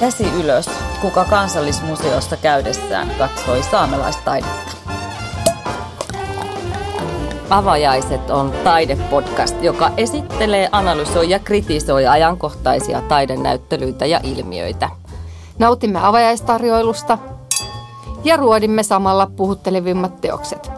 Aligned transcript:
Käsi 0.00 0.26
ylös, 0.42 0.70
kuka 1.00 1.24
kansallismuseosta 1.24 2.36
käydessään 2.36 3.10
katsoi 3.18 3.62
saamelaistaidetta. 3.62 4.72
Avajaiset 7.50 8.30
on 8.30 8.52
taidepodcast, 8.64 9.62
joka 9.62 9.90
esittelee, 9.96 10.68
analysoi 10.72 11.30
ja 11.30 11.38
kritisoi 11.38 12.06
ajankohtaisia 12.06 13.00
taidenäyttelyitä 13.00 14.06
ja 14.06 14.20
ilmiöitä. 14.22 14.90
Nautimme 15.58 15.98
avajaistarjoilusta 16.02 17.18
ja 18.24 18.36
ruodimme 18.36 18.82
samalla 18.82 19.30
puhuttelevimmat 19.36 20.20
teokset. 20.20 20.70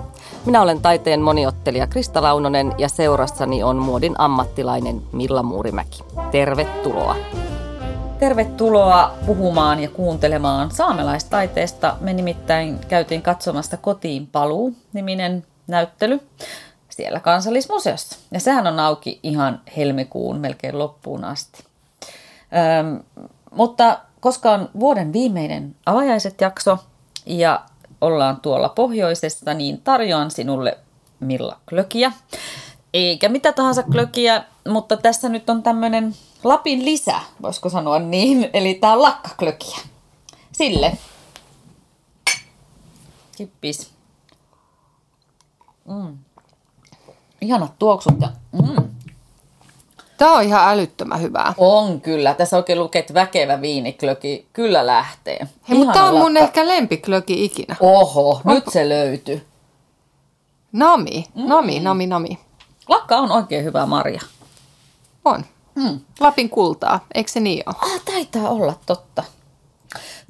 Minä 0.46 0.62
olen 0.62 0.80
taiteen 0.80 1.20
moniottelija 1.20 1.86
Krista 1.86 2.22
Launonen 2.22 2.72
ja 2.78 2.88
seurassani 2.88 3.62
on 3.62 3.76
muodin 3.76 4.14
ammattilainen 4.18 5.02
Milla 5.12 5.42
Muurimäki. 5.42 6.04
Tervetuloa! 6.30 7.16
Tervetuloa 8.20 9.14
puhumaan 9.26 9.80
ja 9.80 9.88
kuuntelemaan 9.88 10.70
saamelaistaiteesta. 10.70 11.96
Me 12.00 12.12
nimittäin 12.12 12.78
käytiin 12.88 13.22
katsomasta 13.22 13.76
Kotiin 13.76 14.26
paluu 14.26 14.74
niminen 14.92 15.46
näyttely 15.66 16.20
siellä 16.88 17.20
kansallismuseossa. 17.20 18.18
Ja 18.30 18.40
sehän 18.40 18.66
on 18.66 18.80
auki 18.80 19.20
ihan 19.22 19.60
helmikuun 19.76 20.38
melkein 20.38 20.78
loppuun 20.78 21.24
asti. 21.24 21.64
Öm, 22.78 23.00
mutta 23.50 23.98
koska 24.20 24.52
on 24.52 24.70
vuoden 24.80 25.12
viimeinen 25.12 25.76
avajaiset 25.86 26.40
jakso 26.40 26.78
ja 27.26 27.60
ollaan 28.00 28.40
tuolla 28.40 28.68
pohjoisessa, 28.68 29.54
niin 29.54 29.80
tarjoan 29.80 30.30
sinulle 30.30 30.78
Milla 31.20 31.58
klökiä. 31.68 32.12
Eikä 32.94 33.28
mitä 33.28 33.52
tahansa 33.52 33.82
klökiä, 33.82 34.44
mutta 34.68 34.96
tässä 34.96 35.28
nyt 35.28 35.50
on 35.50 35.62
tämmöinen 35.62 36.14
Lapin 36.44 36.84
lisä, 36.84 37.20
voisiko 37.42 37.68
sanoa 37.68 37.98
niin. 37.98 38.50
Eli 38.52 38.74
tää 38.74 38.92
on 38.92 39.02
lakkaklökiä. 39.02 39.78
Sille. 40.52 40.98
Kippis. 43.36 43.90
Mm. 45.84 46.18
Ihanat 47.40 47.78
tuoksut 47.78 48.14
ja 48.20 48.28
mm. 48.52 48.90
Tämä 50.18 50.32
on 50.32 50.42
ihan 50.42 50.68
älyttömän 50.68 51.20
hyvää. 51.20 51.54
On 51.56 52.00
kyllä. 52.00 52.34
Tässä 52.34 52.56
oikein 52.56 52.78
lukee, 52.78 53.00
että 53.00 53.14
väkevä 53.14 53.60
viiniklöki 53.60 54.46
kyllä 54.52 54.86
lähtee. 54.86 55.48
Hei, 55.68 55.78
mutta 55.78 55.92
tämä 55.92 56.08
on 56.08 56.18
mun 56.18 56.36
ehkä 56.36 56.68
lempiklöki 56.68 57.44
ikinä. 57.44 57.76
Oho, 57.80 58.30
Onko? 58.30 58.54
nyt 58.54 58.64
se 58.68 58.88
löytyy. 58.88 59.46
Nami, 60.72 61.26
mm. 61.34 61.48
nami, 61.48 61.80
nami, 61.80 62.06
nami. 62.06 62.38
Lakka 62.88 63.16
on 63.16 63.32
oikein 63.32 63.64
hyvä 63.64 63.86
marja. 63.86 64.20
On. 65.24 65.44
Mm. 65.74 66.00
Lapin 66.20 66.50
kultaa, 66.50 67.06
eikö 67.14 67.30
se 67.30 67.40
niin 67.40 67.62
ole? 67.66 67.76
Ah, 67.80 68.00
taitaa 68.04 68.48
olla 68.48 68.74
totta. 68.86 69.24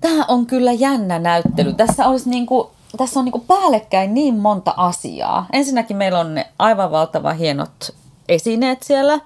Tämä 0.00 0.24
on 0.28 0.46
kyllä 0.46 0.72
jännä 0.72 1.18
näyttely. 1.18 1.72
Tässä, 1.72 2.06
olisi 2.06 2.30
niinku, 2.30 2.70
tässä 2.96 3.18
on 3.18 3.24
niinku 3.24 3.38
päällekkäin 3.38 4.14
niin 4.14 4.34
monta 4.34 4.74
asiaa. 4.76 5.46
Ensinnäkin 5.52 5.96
meillä 5.96 6.18
on 6.18 6.34
ne 6.34 6.46
aivan 6.58 6.90
valtava 6.90 7.32
hienot 7.32 7.94
esineet 8.28 8.82
siellä. 8.82 9.20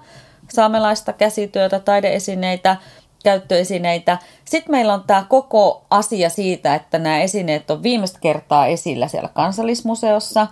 Saamelaista 0.49 1.13
käsityötä, 1.13 1.79
taideesineitä, 1.79 2.77
käyttöesineitä. 3.23 4.17
Sitten 4.45 4.71
meillä 4.71 4.93
on 4.93 5.03
tämä 5.07 5.25
koko 5.29 5.85
asia 5.89 6.29
siitä, 6.29 6.75
että 6.75 6.99
nämä 6.99 7.19
esineet 7.19 7.71
on 7.71 7.83
viimeistä 7.83 8.19
kertaa 8.19 8.67
esillä 8.67 9.07
siellä 9.07 9.29
kansallismuseossa, 9.29 10.47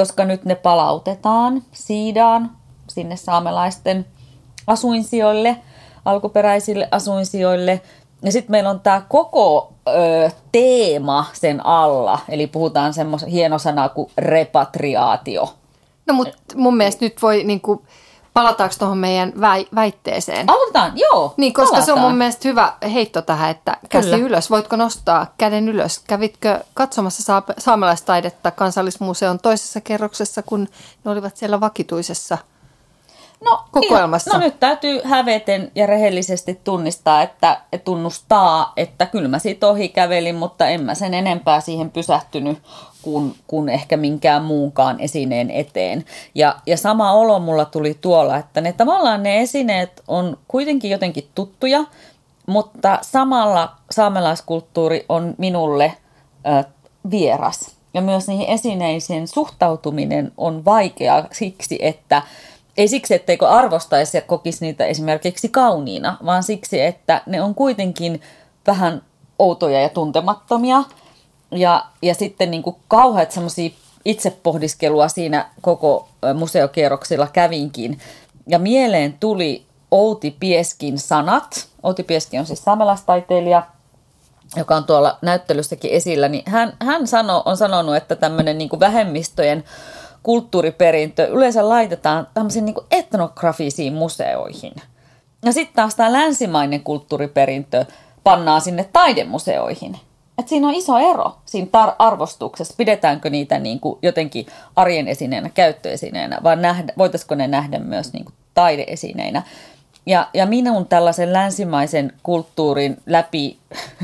koska 0.00 0.24
nyt 0.24 0.44
ne 0.44 0.54
palautetaan, 0.54 1.62
siidaan 1.72 2.50
sinne 2.88 3.16
saamelaisten– 3.16 4.06
asuinsijoille, 4.66 5.56
alkuperäisille 6.04 6.88
asuinsijoille. 6.90 7.80
Ja 8.22 8.32
sitten 8.32 8.50
meillä 8.50 8.70
on 8.70 8.80
tämä 8.80 9.02
koko 9.08 9.72
ö, 9.88 10.30
teema 10.52 11.26
sen 11.32 11.66
alla, 11.66 12.18
eli 12.28 12.46
puhutaan 12.46 12.94
semmoisen 12.94 13.28
hieno 13.28 13.58
sana 13.58 13.88
kuin 13.88 14.10
repatriaatio. 14.18 15.54
No 16.06 16.14
mutta 16.14 16.36
mun 16.56 16.76
mielestä 16.76 17.04
nyt 17.04 17.22
voi 17.22 17.44
niinku, 17.44 17.82
palataanko 18.34 18.74
tuohon 18.78 18.98
meidän 18.98 19.32
väi- 19.36 19.68
väitteeseen? 19.74 20.50
Aloitetaan, 20.50 20.92
joo. 20.98 21.34
Niin, 21.36 21.52
koska 21.52 21.66
palataan. 21.70 21.86
se 21.86 21.92
on 21.92 21.98
mun 22.00 22.18
mielestä 22.18 22.48
hyvä 22.48 22.72
heitto 22.92 23.22
tähän, 23.22 23.50
että 23.50 23.76
käsi 23.88 24.10
Kyllä. 24.10 24.24
ylös. 24.26 24.50
Voitko 24.50 24.76
nostaa 24.76 25.26
käden 25.38 25.68
ylös? 25.68 25.98
Kävitkö 25.98 26.60
katsomassa 26.74 27.22
saa- 27.22 27.42
saamelaistaidetta 27.58 28.50
kansallismuseon 28.50 29.38
toisessa 29.38 29.80
kerroksessa, 29.80 30.42
kun 30.42 30.68
ne 31.04 31.10
olivat 31.10 31.36
siellä 31.36 31.60
vakituisessa 31.60 32.38
No, 33.44 33.64
kokoelmassa. 33.70 34.32
no 34.32 34.38
nyt 34.38 34.60
täytyy 34.60 35.00
häveten 35.04 35.70
ja 35.74 35.86
rehellisesti 35.86 36.60
tunnistaa, 36.64 37.22
että 37.22 37.60
tunnustaa, 37.84 38.72
että 38.76 39.06
kyllä 39.06 39.28
mä 39.28 39.38
siitä 39.38 39.66
ohi 39.68 39.88
kävelin, 39.88 40.34
mutta 40.34 40.66
en 40.68 40.82
mä 40.84 40.94
sen 40.94 41.14
enempää 41.14 41.60
siihen 41.60 41.90
pysähtynyt 41.90 42.58
kuin, 43.02 43.34
kuin 43.46 43.68
ehkä 43.68 43.96
minkään 43.96 44.44
muunkaan 44.44 45.00
esineen 45.00 45.50
eteen. 45.50 46.04
Ja, 46.34 46.56
ja 46.66 46.76
sama 46.76 47.12
olo 47.12 47.38
mulla 47.38 47.64
tuli 47.64 47.98
tuolla, 48.00 48.36
että 48.36 48.60
ne 48.60 48.72
tavallaan 48.72 49.22
ne 49.22 49.40
esineet 49.40 50.02
on 50.08 50.38
kuitenkin 50.48 50.90
jotenkin 50.90 51.28
tuttuja, 51.34 51.84
mutta 52.46 52.98
samalla 53.02 53.72
saamelaiskulttuuri 53.90 55.04
on 55.08 55.34
minulle 55.38 55.92
ö, 56.46 56.64
vieras. 57.10 57.76
Ja 57.94 58.00
myös 58.00 58.28
niihin 58.28 58.48
esineisiin 58.48 59.28
suhtautuminen 59.28 60.32
on 60.36 60.64
vaikeaa 60.64 61.26
siksi, 61.32 61.78
että– 61.80 62.22
ei 62.76 62.88
siksi, 62.88 63.14
etteikö 63.14 63.48
arvostaisi 63.48 64.16
ja 64.16 64.20
kokisi 64.20 64.64
niitä 64.64 64.84
esimerkiksi 64.84 65.48
kauniina, 65.48 66.16
vaan 66.24 66.42
siksi, 66.42 66.80
että 66.80 67.22
ne 67.26 67.42
on 67.42 67.54
kuitenkin 67.54 68.20
vähän 68.66 69.02
outoja 69.38 69.80
ja 69.80 69.88
tuntemattomia. 69.88 70.82
Ja, 71.50 71.86
ja 72.02 72.14
sitten 72.14 72.50
niin 72.50 72.62
kuin 72.62 72.76
kauheat 72.88 73.30
semmoisia 73.30 73.70
itsepohdiskelua 74.04 75.08
siinä 75.08 75.50
koko 75.60 76.08
museokierroksilla 76.34 77.26
kävinkin. 77.26 77.98
Ja 78.46 78.58
mieleen 78.58 79.16
tuli 79.20 79.66
Outi 79.90 80.36
Pieskin 80.40 80.98
sanat. 80.98 81.68
Outi 81.82 82.02
Pieski 82.02 82.38
on 82.38 82.46
siis 82.46 82.64
saamelaistaiteilija, 82.64 83.62
joka 84.56 84.76
on 84.76 84.84
tuolla 84.84 85.18
näyttelyssäkin 85.22 85.90
esillä. 85.90 86.28
Niin 86.28 86.42
hän, 86.46 86.72
hän 86.82 87.06
sano, 87.06 87.42
on 87.44 87.56
sanonut, 87.56 87.96
että 87.96 88.16
tämmöinen 88.16 88.58
niin 88.58 88.80
vähemmistöjen 88.80 89.64
kulttuuriperintö 90.22 91.26
yleensä 91.26 91.68
laitetaan 91.68 92.28
tämmöisiin 92.34 92.64
niin 92.64 92.76
etnografisiin 92.90 93.92
museoihin. 93.92 94.72
Ja 95.44 95.52
sitten 95.52 95.76
taas 95.76 95.94
tämä 95.94 96.12
länsimainen 96.12 96.80
kulttuuriperintö 96.80 97.84
pannaan 98.24 98.60
sinne 98.60 98.88
taidemuseoihin. 98.92 99.96
Et 100.40 100.48
siinä 100.48 100.68
on 100.68 100.74
iso 100.74 100.98
ero 100.98 101.36
siinä 101.46 101.66
tar- 101.66 101.94
arvostuksessa, 101.98 102.74
pidetäänkö 102.76 103.30
niitä 103.30 103.58
niin 103.58 103.80
kuin 103.80 103.98
jotenkin 104.02 104.46
arjen 104.76 105.08
esineenä, 105.08 105.48
käyttöesineenä, 105.48 106.38
vai 106.42 106.56
nähdä, 106.56 106.92
voitaisiko 106.98 107.34
ne 107.34 107.46
nähdä 107.46 107.78
myös 107.78 108.12
niin 108.12 108.24
kuin 108.24 108.34
taideesineinä. 108.54 109.42
Ja, 110.06 110.28
ja 110.34 110.46
minun 110.46 110.86
tällaisen 110.86 111.32
länsimaisen 111.32 112.12
kulttuurin 112.22 112.96
läpi 113.06 113.58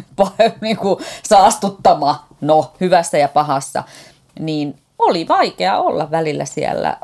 niin 0.60 0.76
kuin 0.76 1.04
saastuttama, 1.22 2.26
no 2.40 2.72
hyvässä 2.80 3.18
ja 3.18 3.28
pahassa, 3.28 3.82
niin 4.38 4.78
oli 4.98 5.28
vaikea 5.28 5.78
olla 5.78 6.10
välillä 6.10 6.44
siellä, 6.44 6.96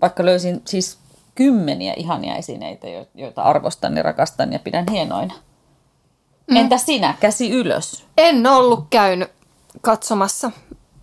vaikka 0.00 0.24
löysin 0.24 0.62
siis 0.64 0.98
kymmeniä 1.34 1.94
ihania 1.96 2.36
esineitä, 2.36 2.86
joita 3.14 3.42
arvostan 3.42 3.96
ja 3.96 4.02
rakastan 4.02 4.52
ja 4.52 4.58
pidän 4.58 4.86
hienoina. 4.90 5.34
Mm. 6.50 6.56
Entä 6.56 6.78
sinä, 6.78 7.14
käsi 7.20 7.50
ylös? 7.50 8.04
En 8.16 8.46
ollut 8.46 8.86
käynyt 8.90 9.30
katsomassa. 9.80 10.50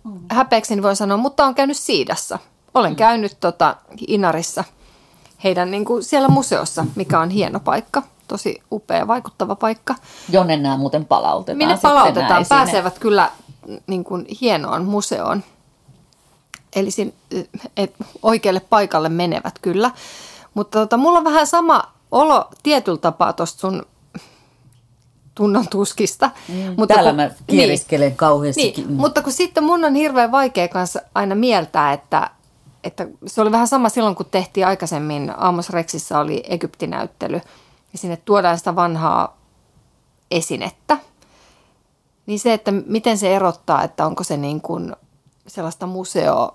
Mm. 0.04 0.20
Häpeäkseni 0.30 0.82
voi 0.82 0.96
sanoa, 0.96 1.16
mutta 1.16 1.44
on 1.44 1.54
käynyt 1.54 1.76
Siidassa. 1.76 2.38
Olen 2.74 2.92
mm. 2.92 2.96
käynyt 2.96 3.36
tota, 3.40 3.76
Inarissa 4.08 4.64
heidän 5.44 5.70
niin 5.70 5.84
kuin 5.84 6.02
siellä 6.04 6.28
museossa, 6.28 6.86
mikä 6.94 7.20
on 7.20 7.30
hieno 7.30 7.60
paikka. 7.60 8.02
Tosi 8.28 8.62
upea, 8.72 9.06
vaikuttava 9.06 9.54
paikka. 9.54 9.94
Jonne 10.28 10.56
nämä 10.56 10.76
muuten 10.76 11.04
palautetaan. 11.04 11.58
Minne 11.58 11.78
palautetaan, 11.82 12.46
pääsevät 12.48 12.98
kyllä 12.98 13.30
niin 13.86 14.04
kuin 14.04 14.26
hienoon 14.40 14.84
museoon. 14.84 15.44
Eli 16.76 16.90
sin, 16.90 17.14
et, 17.76 17.94
oikealle 18.22 18.60
paikalle 18.60 19.08
menevät 19.08 19.58
kyllä. 19.62 19.90
Mutta 20.54 20.78
tota, 20.78 20.96
mulla 20.96 21.18
on 21.18 21.24
vähän 21.24 21.46
sama 21.46 21.92
olo 22.10 22.48
tietyllä 22.62 22.98
tapaa 22.98 23.32
tuosta 23.32 23.60
sun 23.60 23.86
tunnon 25.34 25.68
tuskista. 25.68 26.30
Mm, 26.48 26.74
mutta 26.76 26.94
täällä 26.94 27.10
kun, 27.10 27.16
mä 27.16 27.30
kieriskelen 27.46 28.08
niin, 28.08 28.16
kauheasti. 28.16 28.74
Niin, 28.76 28.92
mutta 28.92 29.22
kun 29.22 29.32
sitten 29.32 29.64
mun 29.64 29.84
on 29.84 29.94
hirveän 29.94 30.32
vaikea 30.32 30.68
kanssa 30.68 31.00
aina 31.14 31.34
mieltää, 31.34 31.92
että, 31.92 32.30
että 32.84 33.08
se 33.26 33.40
oli 33.40 33.52
vähän 33.52 33.68
sama 33.68 33.88
silloin, 33.88 34.14
kun 34.14 34.26
tehtiin 34.30 34.66
aikaisemmin, 34.66 35.32
Amos 35.36 35.70
Rexissa 35.70 36.18
oli 36.18 36.42
Egyptinäyttely, 36.48 37.40
ja 37.92 37.98
sinne 37.98 38.16
tuodaan 38.16 38.58
sitä 38.58 38.76
vanhaa 38.76 39.36
esinettä. 40.30 40.98
Niin 42.26 42.38
se, 42.38 42.52
että 42.52 42.70
miten 42.70 43.18
se 43.18 43.36
erottaa, 43.36 43.82
että 43.82 44.06
onko 44.06 44.24
se 44.24 44.36
niin 44.36 44.60
kuin 44.60 44.96
sellaista 45.46 45.86
museo, 45.86 46.54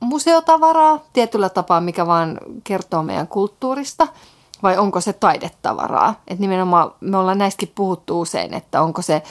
museotavaraa 0.00 1.04
tietyllä 1.12 1.48
tapaa, 1.48 1.80
mikä 1.80 2.06
vaan 2.06 2.40
kertoo 2.64 3.02
meidän 3.02 3.28
kulttuurista, 3.28 4.08
vai 4.62 4.78
onko 4.78 5.00
se 5.00 5.12
taidetavaraa. 5.12 6.14
Et 6.28 6.38
nimenomaan 6.38 6.92
me 7.00 7.16
ollaan 7.16 7.38
näistäkin 7.38 7.72
puhuttu 7.74 8.20
usein, 8.20 8.54
että 8.54 8.82
onko 8.82 9.02
se, 9.02 9.22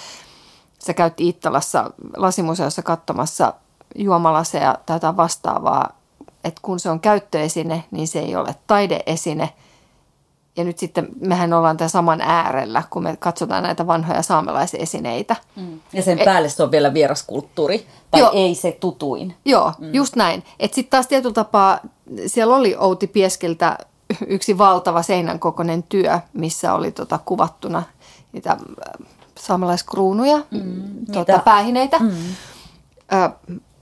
sä 0.80 0.94
käyt 0.94 1.20
Iittalassa 1.20 1.92
lasimuseossa 2.18 2.82
katsomassa 2.82 3.54
juomalaseja 3.96 4.78
tai 4.86 4.96
jotain 4.96 5.18
vastaavaa, 5.18 5.90
että 6.44 6.60
kun 6.62 6.80
se 6.80 6.90
on 6.90 7.00
käyttöesine, 7.00 7.84
niin 7.92 8.08
se 8.08 8.20
ei 8.20 8.36
ole 8.36 8.56
taideesine. 8.68 9.50
Ja 10.58 10.64
nyt 10.64 10.80
sitten 10.80 11.08
mehän 11.20 11.54
ollaan 11.54 11.78
tämän 11.78 11.90
saman 11.90 12.22
äärellä, 12.22 12.84
kun 12.90 13.04
me 13.04 13.18
katsotaan 13.18 13.64
näitä 13.64 13.88
vanhoja 13.88 14.22
saamelaisesineitä. 14.22 15.36
Mm. 15.56 15.80
Ja 15.94 16.04
sen 16.04 16.20
päälle 16.26 16.50
se 16.50 16.64
on 16.64 16.72
vielä 16.72 16.94
vieraskulttuuri, 16.94 17.88
tai 18.12 18.22
joo, 18.22 18.32
ei 18.34 18.56
se 18.56 18.72
tutuin. 18.72 19.36
Joo, 19.46 19.74
mm. 19.80 19.94
just 19.94 20.16
näin. 20.16 20.44
Että 20.60 20.76
sitten 20.76 20.92
taas 20.92 21.08
tietyllä 21.08 21.34
tapaa, 21.34 21.80
siellä 22.28 22.56
oli 22.56 22.76
Outi 22.76 23.08
Pieskiltä 23.08 23.78
yksi 24.28 24.58
valtava 24.58 25.02
seinän 25.02 25.40
kokoinen 25.40 25.84
työ, 25.84 26.20
missä 26.34 26.74
oli 26.74 26.92
tota 26.92 27.20
kuvattuna 27.26 27.84
niitä 28.32 28.52
äh, 28.52 29.08
saamelaiskruunuja, 29.40 30.38
mm, 30.52 31.06
tota, 31.12 31.40
päähineitä. 31.40 32.00
Mm. 32.00 32.12
Ö, 33.14 33.30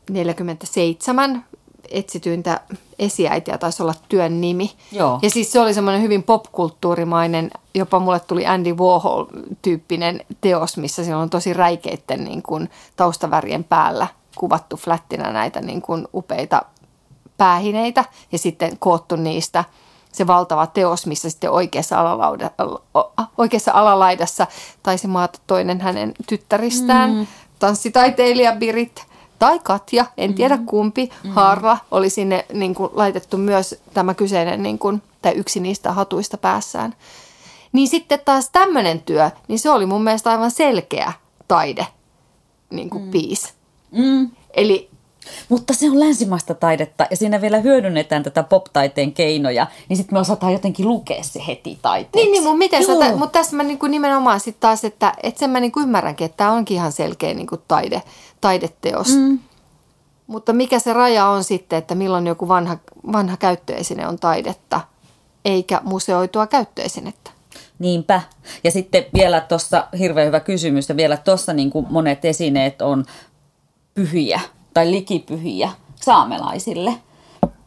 47 0.10 1.46
etsityintä 1.92 2.60
esiäitiä 3.00 3.58
taisi 3.58 3.84
olla 3.84 3.94
työn 4.10 4.42
nimi. 4.42 4.72
Joo. 4.92 5.20
Ja 5.22 5.30
siis 5.30 5.52
se 5.52 5.60
oli 5.60 5.74
semmoinen 5.74 6.02
hyvin 6.02 6.24
popkulttuurimainen, 6.24 7.52
jopa 7.76 8.00
mulle 8.00 8.20
tuli 8.20 8.46
Andy 8.46 8.74
Warhol-tyyppinen 8.74 10.26
teos, 10.42 10.78
missä 10.78 11.04
siellä 11.04 11.22
on 11.22 11.30
tosi 11.30 11.54
räikeitten 11.54 12.24
niin 12.24 12.42
kuin, 12.42 12.70
taustavärien 12.96 13.64
päällä 13.64 14.08
kuvattu 14.38 14.78
flättinä 14.78 15.32
näitä 15.32 15.62
niin 15.62 15.82
kuin, 15.82 16.08
upeita 16.14 16.62
päähineitä 17.38 18.06
ja 18.32 18.38
sitten 18.38 18.78
koottu 18.80 19.16
niistä 19.16 19.64
se 20.12 20.28
valtava 20.28 20.68
teos, 20.68 21.06
missä 21.06 21.30
sitten 21.30 21.52
oikeassa, 21.52 22.00
alalauda, 22.00 22.52
oikeassa 23.38 23.72
alalaidassa 23.72 24.48
taisi 24.84 25.08
maata 25.08 25.40
toinen 25.48 25.82
hänen 25.82 26.14
tyttäristään, 26.28 27.14
mm. 27.14 27.28
tanssitaiteilija 27.60 28.56
Birit 28.56 29.06
tai 29.40 29.60
Katja, 29.60 30.06
en 30.18 30.34
tiedä 30.34 30.56
mm. 30.56 30.66
kumpi, 30.66 31.10
mm. 31.24 31.30
Harra 31.30 31.78
oli 31.92 32.10
sinne 32.10 32.46
niin 32.54 32.76
kuin, 32.76 32.90
laitettu 32.94 33.38
myös 33.38 33.82
tämä 33.94 34.14
kyseinen 34.14 34.64
niin 34.64 34.80
kuin, 34.80 35.02
tai 35.22 35.34
yksi 35.34 35.60
niistä 35.60 35.92
hatuista 35.92 36.38
päässään. 36.38 36.96
Niin 37.72 37.88
sitten 37.88 38.20
taas 38.26 38.50
tämmöinen 38.50 39.02
työ, 39.02 39.32
niin 39.48 39.60
se 39.60 39.70
oli 39.70 39.86
mun 39.86 40.04
mielestä 40.04 40.30
aivan 40.30 40.52
selkeä 40.52 41.14
taide 41.48 41.88
niin 42.70 42.90
kuin 42.90 43.04
mm. 43.04 43.12
piis. 43.12 43.54
Mm. 43.92 44.32
Eli 44.52 44.89
mutta 45.50 45.74
se 45.74 45.90
on 45.90 46.00
länsimaista 46.00 46.54
taidetta 46.54 47.08
ja 47.10 47.18
siinä 47.18 47.42
vielä 47.42 47.60
hyödynnetään 47.60 48.24
tätä 48.24 48.44
pop-taiteen 48.44 49.14
keinoja, 49.14 49.68
niin 49.90 49.98
sitten 49.98 50.16
me 50.16 50.20
osataan 50.20 50.54
jotenkin 50.54 50.88
lukea 50.88 51.24
se 51.24 51.42
heti 51.48 51.80
taiteeksi. 51.82 52.18
Niin, 52.18 52.32
niin 52.32 52.44
mutta, 52.44 52.58
miten 52.58 52.86
sä, 52.86 53.16
mutta 53.16 53.40
tässä 53.40 53.56
mä 53.56 53.64
niinku 53.64 53.88
nimenomaan 53.88 54.40
sitten 54.40 54.62
taas, 54.62 54.86
että, 54.86 55.14
että 55.24 55.40
sen 55.40 55.50
mä 55.50 55.60
niinku 55.60 55.80
ymmärränkin, 55.80 56.26
että 56.26 56.38
tämä 56.38 56.52
onkin 56.52 56.76
ihan 56.76 56.92
selkeä 56.92 57.34
niinku 57.34 57.58
taide, 57.68 58.02
taideteos. 58.42 59.16
Mm. 59.16 59.40
Mutta 60.28 60.54
mikä 60.54 60.80
se 60.80 60.94
raja 60.94 61.26
on 61.26 61.44
sitten, 61.44 61.80
että 61.80 61.96
milloin 61.96 62.28
joku 62.28 62.48
vanha, 62.48 62.78
vanha 63.12 63.38
käyttöesine 63.38 64.08
on 64.08 64.20
taidetta, 64.20 64.82
eikä 65.46 65.82
museoitua 65.84 66.48
käyttöesinettä? 66.48 67.32
Niinpä. 67.80 68.22
Ja 68.64 68.72
sitten 68.72 69.06
vielä 69.14 69.42
tuossa, 69.42 69.88
hirveän 70.00 70.28
hyvä 70.28 70.40
kysymys, 70.40 70.90
ja 70.90 70.96
vielä 70.96 71.18
tuossa 71.18 71.54
niin 71.54 71.72
monet 71.90 72.26
esineet 72.26 72.82
on 72.82 73.06
pyhiä 73.94 74.40
tai 74.74 74.92
likipyhiä 74.92 75.70
saamelaisille. 75.96 76.94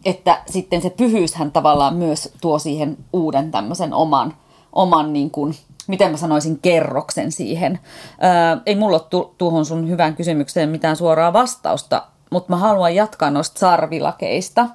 Että 0.04 0.42
sitten 0.50 0.82
se 0.82 0.90
pyhyyshän 0.90 1.52
tavallaan 1.52 1.96
myös 1.96 2.32
tuo 2.40 2.58
siihen 2.58 2.96
uuden 3.12 3.50
tämmöisen 3.50 3.94
oman, 3.94 4.34
oman 4.72 5.12
niin 5.12 5.30
kuin, 5.30 5.54
miten 5.86 6.10
mä 6.10 6.16
sanoisin, 6.16 6.58
kerroksen 6.58 7.32
siihen. 7.32 7.78
Ää, 8.20 8.58
ei 8.66 8.76
mulla 8.76 8.96
ole 8.96 9.06
tu- 9.10 9.34
tuohon 9.38 9.64
sun 9.64 9.88
hyvään 9.88 10.16
kysymykseen 10.16 10.68
mitään 10.68 10.96
suoraa 10.96 11.32
vastausta, 11.32 12.06
mutta 12.30 12.50
mä 12.50 12.56
haluan 12.56 12.94
jatkaa 12.94 13.30
noista 13.30 13.58
sarvilakeista, 13.58 14.68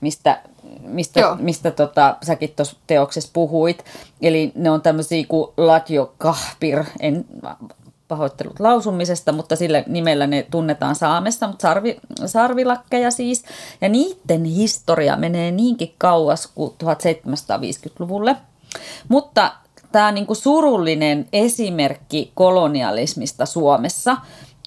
mistä, 0.00 0.42
mistä, 0.82 1.36
mistä 1.38 1.70
tota, 1.70 2.16
säkin 2.22 2.52
tuossa 2.56 2.76
teoksessa 2.86 3.30
puhuit. 3.32 3.84
Eli 4.22 4.52
ne 4.54 4.70
on 4.70 4.82
tämmöisiä 4.82 5.24
kuin 5.28 5.50
latjo 5.56 6.14
kahpir, 6.18 6.84
en 7.00 7.24
pahoittelut 8.08 8.60
lausumisesta, 8.60 9.32
mutta 9.32 9.56
sillä 9.56 9.84
nimellä 9.86 10.26
ne 10.26 10.46
tunnetaan 10.50 10.94
Saamessa, 10.94 11.46
mutta 11.46 11.62
sarvi, 11.62 11.96
sarvilakkeja 12.26 13.10
siis. 13.10 13.44
Ja 13.80 13.88
niiden 13.88 14.44
historia 14.44 15.16
menee 15.16 15.50
niinkin 15.50 15.94
kauas 15.98 16.46
kuin 16.46 16.74
1750-luvulle. 16.84 18.36
Mutta 19.08 19.52
tämä 19.92 20.12
niinku 20.12 20.34
surullinen 20.34 21.28
esimerkki 21.32 22.32
kolonialismista 22.34 23.46
Suomessa 23.46 24.16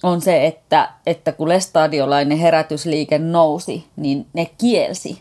on 0.04 0.22
se, 0.22 0.46
että, 0.46 0.90
että 1.06 1.32
kun 1.32 1.50
lestadiolainen 1.50 2.38
herätysliike 2.38 3.20
nousi, 3.20 3.88
niin 3.96 4.28
ne 4.34 4.46
kielsi 4.58 5.20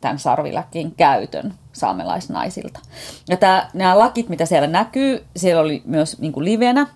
tämän 0.00 0.18
sarvilakin 0.18 0.94
käytön 0.96 1.54
saamelaisnaisilta. 1.72 2.80
Ja 3.28 3.36
tämä, 3.36 3.68
nämä 3.74 3.98
lakit, 3.98 4.28
mitä 4.28 4.46
siellä 4.46 4.68
näkyy, 4.68 5.24
siellä 5.36 5.62
oli 5.62 5.82
myös 5.84 6.18
niin 6.18 6.32
livenä 6.36 6.86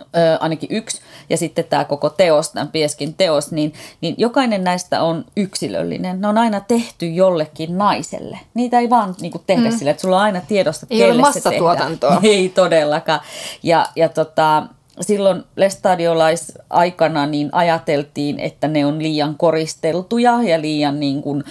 ö, 0.00 0.36
ainakin 0.40 0.68
yksi, 0.72 1.00
ja 1.30 1.36
sitten 1.36 1.64
tämä 1.64 1.84
koko 1.84 2.10
teos, 2.10 2.50
tämän 2.50 2.68
Pieskin 2.68 3.14
teos, 3.14 3.52
niin, 3.52 3.72
niin 4.00 4.14
jokainen 4.18 4.64
näistä 4.64 5.02
on 5.02 5.24
yksilöllinen. 5.36 6.20
Ne 6.20 6.28
on 6.28 6.38
aina 6.38 6.60
tehty 6.60 7.06
jollekin 7.06 7.78
naiselle. 7.78 8.38
Niitä 8.54 8.78
ei 8.78 8.90
vaan 8.90 9.14
niin 9.20 9.32
kuin, 9.32 9.42
tehdä 9.46 9.70
mm. 9.70 9.78
sille, 9.78 9.90
että 9.90 10.00
sulla 10.00 10.16
on 10.16 10.22
aina 10.22 10.40
tiedosta, 10.48 10.86
ei 10.90 10.98
kelle 10.98 11.12
ole 11.12 11.20
massatuotantoa. 11.20 12.20
Se 12.20 12.28
ei 12.36 12.48
todellakaan. 12.48 13.20
Ja, 13.62 13.86
ja 13.96 14.08
tota, 14.08 14.62
silloin 15.00 15.44
lestadiolais-aikana 15.56 17.26
niin 17.26 17.48
ajateltiin, 17.52 18.40
että 18.40 18.68
ne 18.68 18.86
on 18.86 19.02
liian 19.02 19.34
koristeltuja 19.34 20.42
ja 20.42 20.60
liian 20.60 21.00
niin 21.00 21.22
kuin, 21.22 21.44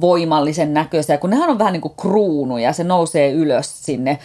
voimallisen 0.00 0.74
näköisiä, 0.74 1.18
kun 1.18 1.30
nehän 1.30 1.50
on 1.50 1.58
vähän 1.58 1.72
niin 1.72 1.80
kuin 1.80 1.94
kruunuja, 2.00 2.72
se 2.72 2.84
nousee 2.84 3.32
ylös 3.32 3.82
sinne 3.82 4.18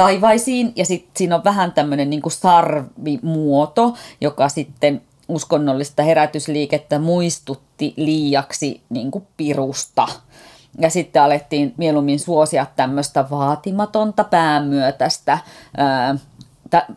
taivaisiin 0.00 0.72
ja 0.76 0.84
sitten 0.84 1.10
siinä 1.16 1.34
on 1.36 1.44
vähän 1.44 1.72
tämmöinen 1.72 2.10
niin 2.10 2.22
sarvimuoto, 2.28 3.94
joka 4.20 4.48
sitten 4.48 5.02
uskonnollista 5.28 6.02
herätysliikettä 6.02 6.98
muistutti 6.98 7.94
liiaksi 7.96 8.80
niin 8.88 9.10
kuin 9.10 9.26
pirusta. 9.36 10.08
Ja 10.78 10.90
sitten 10.90 11.22
alettiin 11.22 11.74
mieluummin 11.76 12.18
suosia 12.18 12.66
tämmöistä 12.76 13.30
vaatimatonta 13.30 14.24
päämyötästä 14.24 15.38
ää, 15.76 16.16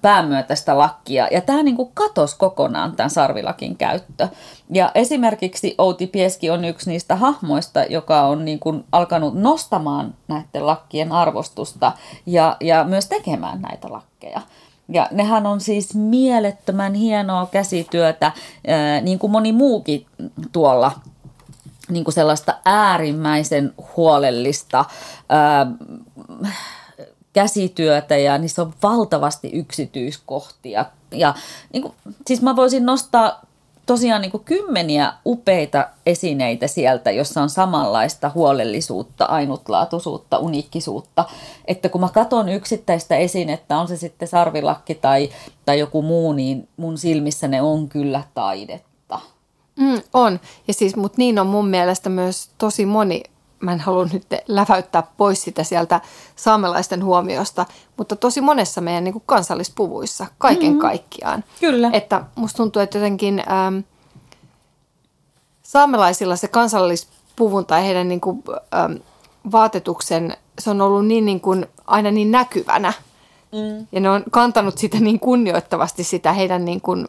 päämyötäistä 0.01 0.77
lakkia. 0.77 1.27
Ja 1.31 1.41
tämä 1.41 1.63
niin 1.63 1.77
katosi 1.93 2.37
kokonaan 2.37 2.95
tämän 2.95 3.09
sarvilakin 3.09 3.77
käyttö. 3.77 4.27
Ja 4.69 4.91
esimerkiksi 4.95 5.75
Outi 5.77 6.07
Pieski 6.07 6.49
on 6.49 6.65
yksi 6.65 6.89
niistä 6.89 7.15
hahmoista, 7.15 7.83
joka 7.83 8.21
on 8.21 8.45
niin 8.45 8.59
kuin 8.59 8.83
alkanut 8.91 9.33
nostamaan 9.33 10.13
näiden 10.27 10.67
lakkien 10.67 11.11
arvostusta 11.11 11.91
ja, 12.25 12.57
ja 12.61 12.83
myös 12.83 13.07
tekemään 13.07 13.61
näitä 13.61 13.91
lakkeja. 13.91 14.41
Ja 14.89 15.07
nehän 15.11 15.45
on 15.45 15.61
siis 15.61 15.95
mielettömän 15.95 16.93
hienoa 16.93 17.45
käsityötä, 17.45 18.31
niin 19.01 19.19
kuin 19.19 19.31
moni 19.31 19.51
muukin 19.51 20.05
tuolla 20.51 20.91
niin 21.89 22.03
kuin 22.03 22.13
sellaista 22.13 22.53
äärimmäisen 22.65 23.73
huolellista 23.97 24.85
käsityötä 27.33 28.17
ja 28.17 28.37
niissä 28.37 28.61
on 28.61 28.73
valtavasti 28.83 29.49
yksityiskohtia. 29.53 30.85
Ja 31.11 31.33
niin 31.73 31.83
kuin, 31.83 31.93
siis 32.27 32.41
mä 32.41 32.55
voisin 32.55 32.85
nostaa 32.85 33.41
tosiaan 33.85 34.21
niin 34.21 34.31
kuin 34.31 34.43
kymmeniä 34.43 35.13
upeita 35.25 35.87
esineitä 36.05 36.67
sieltä, 36.67 37.11
jossa 37.11 37.41
on 37.41 37.49
samanlaista 37.49 38.31
huolellisuutta, 38.35 39.25
ainutlaatuisuutta, 39.25 40.37
uniikkisuutta. 40.37 41.25
Että 41.65 41.89
kun 41.89 42.01
mä 42.01 42.09
katson 42.09 42.49
yksittäistä 42.49 43.15
esinettä, 43.15 43.77
on 43.77 43.87
se 43.87 43.97
sitten 43.97 44.27
sarvilakki 44.27 44.95
tai, 44.95 45.29
tai 45.65 45.79
joku 45.79 46.01
muu, 46.01 46.33
niin 46.33 46.67
mun 46.77 46.97
silmissä 46.97 47.47
ne 47.47 47.61
on 47.61 47.89
kyllä 47.89 48.23
taidetta. 48.33 49.19
Mm, 49.79 50.01
on. 50.13 50.39
Ja 50.67 50.73
siis, 50.73 50.95
mutta 50.95 51.15
niin 51.17 51.39
on 51.39 51.47
mun 51.47 51.67
mielestä 51.67 52.09
myös 52.09 52.49
tosi 52.57 52.85
moni 52.85 53.23
mä 53.63 53.73
en 53.73 53.79
halua 53.79 54.05
nyt 54.13 54.27
läväyttää 54.47 55.03
pois 55.17 55.43
sitä 55.43 55.63
sieltä 55.63 56.01
saamelaisten 56.35 57.03
huomiosta, 57.03 57.65
mutta 57.97 58.15
tosi 58.15 58.41
monessa 58.41 58.81
meidän 58.81 59.03
niin 59.03 59.13
kuin 59.13 59.23
kansallispuvuissa 59.25 60.25
kaiken 60.37 60.67
mm-hmm. 60.69 60.79
kaikkiaan. 60.79 61.43
Kyllä. 61.59 61.89
Että 61.93 62.23
musta 62.35 62.57
tuntuu, 62.57 62.81
että 62.81 62.97
jotenkin 62.97 63.39
ähm, 63.39 63.77
saamelaisilla 65.63 66.35
se 66.35 66.47
kansallispuvun 66.47 67.65
tai 67.65 67.85
heidän 67.85 68.07
niin 68.07 68.21
kuin, 68.21 68.43
ähm, 68.75 68.93
vaatetuksen, 69.51 70.37
se 70.59 70.69
on 70.69 70.81
ollut 70.81 71.05
niin, 71.05 71.25
niin 71.25 71.41
kuin, 71.41 71.65
aina 71.87 72.11
niin 72.11 72.31
näkyvänä. 72.31 72.93
Mm. 73.51 73.87
Ja 73.91 73.99
ne 73.99 74.09
on 74.09 74.23
kantanut 74.31 74.77
sitä 74.77 74.99
niin 74.99 75.19
kunnioittavasti 75.19 76.03
sitä 76.03 76.33
heidän 76.33 76.65
niin 76.65 76.81
kuin, 76.81 77.07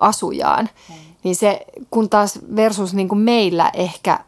asujaan. 0.00 0.68
Mm. 0.88 0.94
Niin 1.22 1.36
se, 1.36 1.66
kun 1.90 2.08
taas 2.10 2.38
versus 2.56 2.94
niin 2.94 3.08
kuin 3.08 3.18
meillä 3.18 3.70
ehkä– 3.74 4.20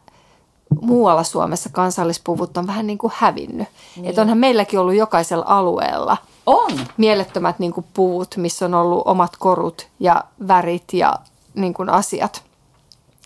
muualla 0.81 1.23
Suomessa 1.23 1.69
kansallispuvut 1.69 2.57
on 2.57 2.67
vähän 2.67 2.87
niin 2.87 2.97
kuin 2.97 3.13
hävinnyt. 3.15 3.67
Niin. 3.95 4.05
Että 4.05 4.21
onhan 4.21 4.37
meilläkin 4.37 4.79
ollut 4.79 4.95
jokaisella 4.95 5.45
alueella 5.47 6.17
on. 6.45 6.71
mielettömät 6.97 7.59
niin 7.59 7.73
kuin 7.73 7.85
puvut, 7.93 8.37
missä 8.37 8.65
on 8.65 8.73
ollut 8.73 9.01
omat 9.05 9.31
korut 9.39 9.87
ja 9.99 10.23
värit 10.47 10.93
ja 10.93 11.13
niin 11.53 11.73
kuin 11.73 11.89
asiat. 11.89 12.43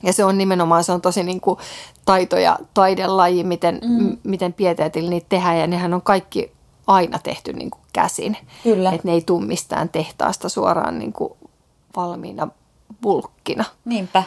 Ja 0.03 0.13
se 0.13 0.25
on 0.25 0.38
nimenomaan, 0.38 0.83
se 0.83 0.91
on 0.91 1.01
tosi 1.01 1.23
niin 1.23 1.41
kuin 1.41 1.59
taito- 2.05 2.38
ja 2.38 2.59
taidelaji, 2.73 3.43
miten, 3.43 3.79
mm. 3.83 4.03
m- 4.03 4.17
miten 4.23 4.53
pieteetillä 4.53 5.09
niitä 5.09 5.25
tehdään. 5.29 5.59
Ja 5.59 5.67
nehän 5.67 5.93
on 5.93 6.01
kaikki 6.01 6.51
aina 6.88 7.19
tehty 7.19 7.53
niin 7.53 7.71
kuin 7.71 7.81
käsin. 7.93 8.38
Kyllä. 8.63 8.91
Että 8.91 9.07
ne 9.07 9.13
ei 9.13 9.21
tule 9.21 9.45
mistään 9.45 9.89
tehtaasta 9.89 10.50
suoraan 10.50 11.00
niin 11.00 11.13
kuin 11.13 11.33
valmiina 11.95 12.47
bulkkina. 13.01 13.65
Niinpä. 13.85 14.23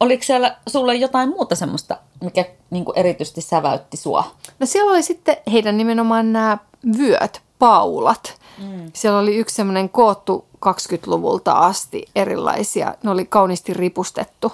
Oliko 0.00 0.22
siellä 0.22 0.56
sulle 0.68 0.94
jotain 0.94 1.28
muuta 1.28 1.54
semmoista, 1.54 1.98
mikä 2.20 2.44
niin 2.70 2.84
kuin 2.84 2.98
erityisesti 2.98 3.40
säväytti 3.40 3.96
sua? 3.96 4.24
No 4.58 4.66
siellä 4.66 4.90
oli 4.92 5.02
sitten 5.02 5.36
heidän 5.52 5.78
nimenomaan 5.78 6.32
nämä 6.32 6.58
vyöt, 6.98 7.42
paulat. 7.58 8.40
Mm. 8.58 8.90
Siellä 8.92 9.18
oli 9.18 9.36
yksi 9.36 9.54
semmoinen 9.54 9.88
koottu 9.88 10.44
20-luvulta 10.66 11.52
asti 11.52 12.06
erilaisia. 12.16 12.94
Ne 13.02 13.10
oli 13.10 13.24
kauniisti 13.24 13.74
ripustettu 13.74 14.52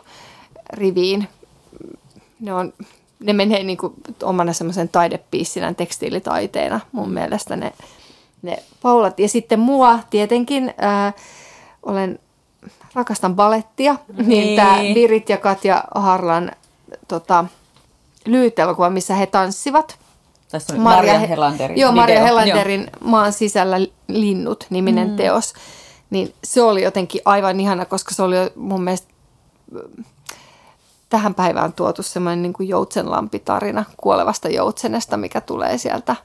riviin. 0.73 1.29
Ne, 2.41 2.55
on, 2.55 2.73
ne 3.21 3.33
menee 3.33 3.63
niin 3.63 3.79
kuin 3.79 3.95
omana 4.23 4.53
semmoisen 4.53 4.89
taidepiissinä, 4.89 5.75
tekstiilitaiteena 5.75 6.81
mun 6.93 7.11
mielestä 7.11 7.57
ne, 7.57 7.73
ne 8.43 8.63
paulat. 8.83 9.21
Ja 9.21 9.29
sitten 9.29 9.61
mua 9.61 9.99
tietenkin, 10.11 10.75
ää, 10.79 11.13
olen 11.83 12.19
rakastan 12.95 13.37
balettia, 13.37 13.97
niin, 14.17 14.29
niin 14.29 14.57
tämä 14.57 14.79
Virit 14.95 15.29
ja 15.29 15.37
Katja 15.37 15.85
Harlan 15.95 16.53
tota, 17.09 17.45
lyhytelokuva, 18.27 18.91
missä 18.91 19.15
he 19.15 19.27
tanssivat. 19.27 19.99
Tässä 20.51 20.75
on 20.75 20.81
Maria, 20.81 21.13
Maria 21.13 21.29
Helanderin 21.29 21.79
Joo, 21.79 21.93
Maria 21.93 22.15
video. 22.15 22.27
Helanderin 22.27 22.81
joo. 22.81 23.11
Maan 23.11 23.33
sisällä 23.33 23.77
linnut 24.09 24.67
niminen 24.71 25.11
mm. 25.11 25.17
teos. 25.17 25.55
Niin 26.11 26.35
se 26.45 26.63
oli 26.63 26.83
jotenkin 26.83 27.21
aivan 27.25 27.61
ihana, 27.61 27.85
koska 27.85 28.15
se 28.15 28.23
oli 28.23 28.37
mun 28.55 28.83
mielestä 28.83 29.15
tähän 31.09 31.35
päivään 31.35 31.73
tuotu 31.73 32.03
semmoinen 32.03 32.43
niin 32.43 32.53
kuin 32.53 32.69
joutsenlampitarina 32.69 33.85
kuolevasta 33.97 34.49
joutsenesta, 34.49 35.17
mikä 35.17 35.41
tulee 35.41 35.79
sieltä 35.79 36.17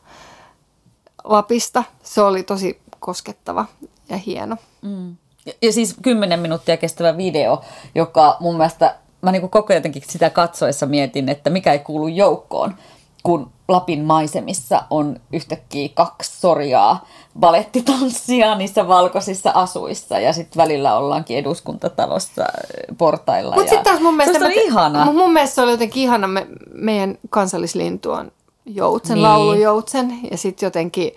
Lapista. 1.24 1.84
Se 2.04 2.22
oli 2.22 2.44
tosi 2.44 2.82
koskettava 3.00 3.66
ja 4.10 4.18
hieno. 4.18 4.58
Mm. 4.82 5.16
Ja, 5.62 5.74
siis 5.74 5.96
kymmenen 6.02 6.40
minuuttia 6.40 6.78
kestävä 6.78 7.18
video, 7.18 7.62
joka 7.96 8.38
mun 8.40 8.58
mielestä, 8.58 8.96
mä 9.22 9.32
niin 9.32 9.50
koko 9.50 9.74
jotenkin 9.74 10.04
sitä 10.08 10.30
katsoessa 10.30 10.86
mietin, 10.86 11.30
että 11.30 11.50
mikä 11.50 11.74
ei 11.74 11.80
kuulu 11.80 12.08
joukkoon, 12.08 12.76
kun 13.24 13.52
Lapin 13.68 14.06
maisemissa 14.06 14.84
on 14.90 15.20
yhtäkkiä 15.34 15.90
kaksi 15.94 16.40
sorjaa 16.40 17.08
balettitanssia 17.40 18.56
niissä 18.56 18.88
valkoisissa 18.88 19.52
asuissa 19.56 20.20
ja 20.20 20.34
sitten 20.34 20.62
välillä 20.62 20.98
ollaankin 20.98 21.38
eduskuntatalossa 21.38 22.42
äh, 22.42 22.98
portailla. 22.98 23.56
Mutta 23.56 23.70
sitten 23.70 23.84
taas 23.84 24.02
mun 24.02 24.16
mielestä... 24.16 24.40
Se 24.40 24.46
oli 24.46 24.66
ihana. 24.66 25.06
Mun 25.06 25.34
mielestä 25.34 25.56
se 25.56 25.62
oli 25.62 25.72
jotenkin 25.72 26.04
ihana. 26.04 26.28
Me, 26.28 26.48
meidän 26.74 27.18
kansallislintu 27.30 28.12
on 28.12 28.32
joutsen, 28.66 29.16
niin. 29.16 29.24
laulujoutsen 29.24 30.20
ja 30.32 30.38
sitten 30.38 30.68
jotenkin 30.68 31.12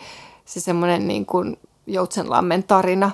se 0.45 0.61
semmoinen 0.61 1.09
niin 1.09 1.27
kuin 1.27 1.59
Joutsenlammen 1.87 2.63
tarina 2.63 3.11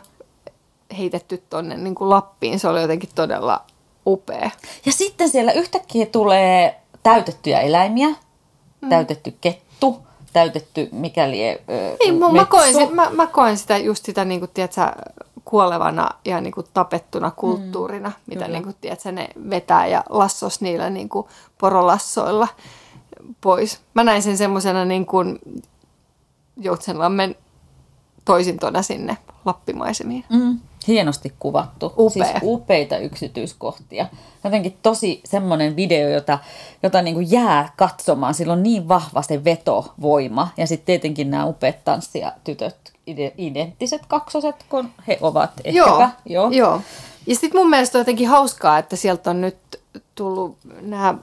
heitetty 0.98 1.42
tonne 1.50 1.76
niin 1.76 1.94
kuin 1.94 2.10
Lappiin. 2.10 2.58
Se 2.58 2.68
oli 2.68 2.82
jotenkin 2.82 3.10
todella 3.14 3.64
upea. 4.06 4.50
Ja 4.86 4.92
sitten 4.92 5.28
siellä 5.28 5.52
yhtäkkiä 5.52 6.06
tulee 6.06 6.80
täytettyjä 7.02 7.60
eläimiä, 7.60 8.08
mm. 8.08 8.88
täytetty 8.88 9.34
kettu, 9.40 10.02
täytetty 10.32 10.88
mikäli 10.92 11.42
Ei, 11.42 11.58
niin, 12.04 12.18
mä, 12.32 12.44
koen, 12.44 12.94
mä, 12.94 13.10
mä 13.10 13.26
koen 13.26 13.58
sitä 13.58 13.78
just 13.78 14.04
sitä 14.04 14.24
niin 14.24 14.40
kuin, 14.40 14.50
tiedätkö, 14.54 14.82
kuolevana 15.44 16.08
ja 16.24 16.40
niin 16.40 16.52
kuin, 16.52 16.66
tapettuna 16.74 17.30
kulttuurina, 17.30 18.08
mm, 18.08 18.14
mitä 18.26 18.48
niin 18.48 18.62
kuin, 18.62 18.76
tiedätkö, 18.80 19.12
ne 19.12 19.28
vetää 19.50 19.86
ja 19.86 20.04
lassos 20.08 20.60
niillä 20.60 20.90
niin 20.90 21.08
kuin, 21.08 21.26
porolassoilla 21.58 22.48
pois. 23.40 23.80
Mä 23.94 24.04
näin 24.04 24.22
sen 24.22 24.38
semmoisena 24.38 24.84
niin 24.84 25.06
kuin 25.06 25.38
Joutsenlammen 26.56 27.36
toisintona 28.24 28.82
sinne 28.82 29.16
lappimaisemiin. 29.44 30.24
Mm 30.28 30.58
hienosti 30.86 31.32
kuvattu. 31.38 31.94
Upea. 31.98 32.26
Siis 32.26 32.38
upeita 32.42 32.98
yksityiskohtia. 32.98 34.06
Jotenkin 34.44 34.76
tosi 34.82 35.20
semmoinen 35.24 35.76
video, 35.76 36.08
jota, 36.08 36.38
jota 36.82 37.02
niin 37.02 37.14
kuin 37.14 37.30
jää 37.30 37.72
katsomaan. 37.76 38.34
Sillä 38.34 38.52
on 38.52 38.62
niin 38.62 38.88
vahva 38.88 39.22
se 39.22 39.44
vetovoima. 39.44 40.48
Ja 40.56 40.66
sitten 40.66 40.86
tietenkin 40.86 41.30
nämä 41.30 41.46
upeat 41.46 41.84
tanssia 41.84 42.32
tytöt, 42.44 42.76
identtiset 43.38 44.02
kaksoset, 44.08 44.56
kun 44.68 44.90
he 45.08 45.18
ovat 45.20 45.50
ehkäpä. 45.64 45.76
Joo, 45.76 46.08
joo. 46.26 46.50
joo. 46.50 46.80
Ja 47.26 47.34
sitten 47.34 47.60
mun 47.60 47.70
mielestä 47.70 47.98
on 47.98 48.00
jotenkin 48.00 48.28
hauskaa, 48.28 48.78
että 48.78 48.96
sieltä 48.96 49.30
on 49.30 49.40
nyt 49.40 49.56
tullut 50.14 50.56
nämä 50.80 51.14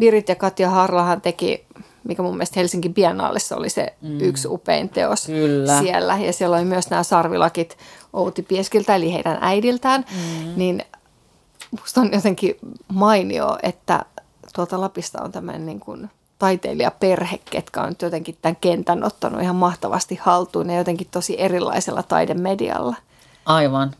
Virit 0.00 0.28
ja 0.28 0.34
Katja 0.34 0.70
Harlahan 0.70 1.20
teki 1.20 1.66
mikä 2.04 2.22
mun 2.22 2.34
mielestä 2.34 2.60
Helsinki 2.60 2.88
Biennaalissa 2.88 3.56
oli 3.56 3.70
se 3.70 3.94
mm. 4.02 4.20
yksi 4.20 4.48
upein 4.48 4.88
teos 4.88 5.26
Kyllä. 5.26 5.80
siellä. 5.80 6.18
Ja 6.18 6.32
siellä 6.32 6.56
oli 6.56 6.64
myös 6.64 6.90
nämä 6.90 7.02
sarvilakit 7.02 7.76
Outi 8.12 8.42
Pieskiltä, 8.42 8.94
eli 8.94 9.12
heidän 9.12 9.38
äidiltään. 9.40 10.04
Mm. 10.10 10.52
Niin 10.56 10.82
musta 11.80 12.00
on 12.00 12.10
jotenkin 12.12 12.56
mainio, 12.88 13.58
että 13.62 14.04
tuolta 14.54 14.80
Lapista 14.80 15.22
on 15.22 15.32
tämmöinen 15.32 15.66
niin 15.66 15.80
kuin 15.80 16.10
taiteilijaperhe, 16.38 17.38
ketkä 17.50 17.82
on 17.82 17.88
nyt 17.88 18.02
jotenkin 18.02 18.36
tämän 18.42 18.56
kentän 18.60 19.04
ottanut 19.04 19.42
ihan 19.42 19.56
mahtavasti 19.56 20.18
haltuun 20.22 20.70
ja 20.70 20.78
jotenkin 20.78 21.06
tosi 21.10 21.40
erilaisella 21.40 22.02
taidemedialla. 22.02 22.96
Aivan. 23.46 23.94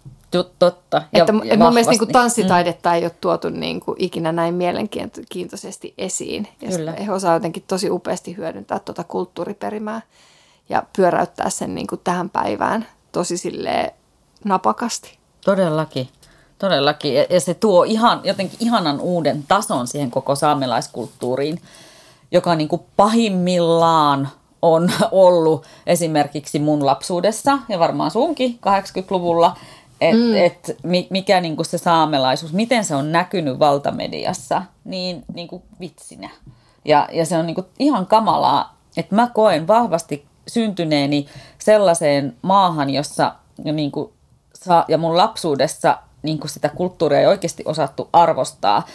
Totta. 0.59 1.02
Ja, 1.12 1.21
että 1.21 1.33
ja 1.45 1.57
mun 1.57 1.69
mielestä 1.69 1.90
niin 1.90 1.99
kuin 1.99 2.12
tanssitaidetta 2.12 2.88
mm. 2.88 2.95
ei 2.95 3.02
ole 3.02 3.12
tuotu 3.21 3.49
niin 3.49 3.81
kuin 3.81 3.97
ikinä 3.99 4.33
näin 4.33 4.55
mielenkiintoisesti 4.55 5.95
esiin. 5.99 6.49
Ja 6.62 6.69
Kyllä. 6.69 6.93
he 6.93 7.12
osaa 7.12 7.35
jotenkin 7.35 7.64
tosi 7.67 7.90
upeasti 7.90 8.37
hyödyntää 8.37 8.79
tuota 8.79 9.05
kulttuuriperimää 9.05 10.02
ja 10.69 10.83
pyöräyttää 10.97 11.50
sen 11.50 11.75
niin 11.75 11.87
kuin 11.87 12.00
tähän 12.05 12.31
päivään 12.31 12.87
tosi 13.12 13.37
silleen 13.37 13.93
napakasti. 14.45 15.19
Todellakin. 15.45 16.09
Todellakin. 16.59 17.15
Ja 17.31 17.41
se 17.41 17.55
tuo 17.55 17.85
ihan, 17.85 18.21
jotenkin 18.25 18.59
ihanan 18.61 19.01
uuden 19.01 19.45
tason 19.49 19.87
siihen 19.87 20.11
koko 20.11 20.35
saamelaiskulttuuriin, 20.35 21.61
joka 22.33 22.55
niin 22.55 22.69
kuin 22.69 22.83
pahimmillaan 22.97 24.29
on 24.63 24.91
ollut 25.11 25.67
esimerkiksi 25.87 26.59
mun 26.59 26.87
lapsuudessa 26.87 27.59
ja 27.69 27.79
varmaan 27.79 28.11
sunkin 28.11 28.59
80-luvulla– 28.67 29.57
että 30.01 30.17
mm. 30.17 30.35
et 30.35 30.77
mikä 31.11 31.41
niinku 31.41 31.65
se 31.65 31.79
saamelaisuus, 31.79 32.53
miten 32.53 32.85
se 32.85 32.95
on 32.95 33.13
näkynyt 33.13 33.59
valtamediassa, 33.59 34.63
niin 34.85 35.25
niinku 35.35 35.63
vitsinä. 35.81 36.31
Ja, 36.85 37.09
ja 37.13 37.27
se 37.27 37.37
on 37.37 37.47
niinku 37.47 37.65
ihan 37.79 38.07
kamalaa, 38.07 38.77
että 38.97 39.15
mä 39.15 39.31
koen 39.35 39.67
vahvasti 39.67 40.27
syntyneeni 40.49 41.27
sellaiseen 41.59 42.37
maahan, 42.43 42.91
jossa 42.91 43.35
niinku, 44.64 44.85
ja 44.88 44.99
mun 44.99 45.17
lapsuudessa 45.17 45.99
niinku 46.23 46.49
sitä 46.49 46.69
kulttuuria 46.69 47.21
ei 47.21 47.26
oikeasti 47.26 47.62
osattu 47.67 48.09
arvostaa, 48.12 48.87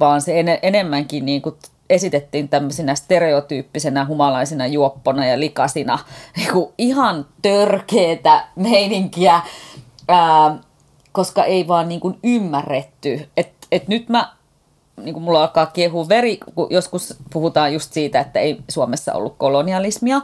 vaan 0.00 0.20
se 0.20 0.40
en, 0.40 0.58
enemmänkin 0.62 1.26
niinku 1.26 1.56
esitettiin 1.90 2.48
tämmöisinä 2.48 2.94
stereotyyppisenä 2.94 4.04
humalaisina 4.04 4.66
juoppona 4.66 5.26
ja 5.26 5.40
likasina. 5.40 5.98
Niinku 6.36 6.74
ihan 6.78 7.26
törkeetä 7.42 8.44
meininkiä 8.56 9.40
koska 11.14 11.44
ei 11.44 11.68
vaan 11.68 11.88
niin 11.88 12.00
kuin 12.00 12.18
ymmärretty. 12.24 13.28
Että 13.36 13.66
et 13.72 13.88
nyt 13.88 14.08
mä, 14.08 14.32
niin 15.02 15.12
kuin 15.12 15.22
mulla 15.22 15.40
alkaa 15.40 15.66
kiehua 15.66 16.08
veri, 16.08 16.36
kun 16.54 16.66
joskus 16.70 17.14
puhutaan 17.32 17.72
just 17.72 17.92
siitä, 17.92 18.20
että 18.20 18.40
ei 18.40 18.60
Suomessa 18.70 19.12
ollut 19.12 19.34
kolonialismia, 19.38 20.20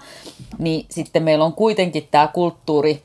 niin 0.59 0.87
sitten 0.91 1.23
meillä 1.23 1.45
on 1.45 1.53
kuitenkin 1.53 2.09
tämä 2.11 2.27
kulttuuri, 2.27 3.03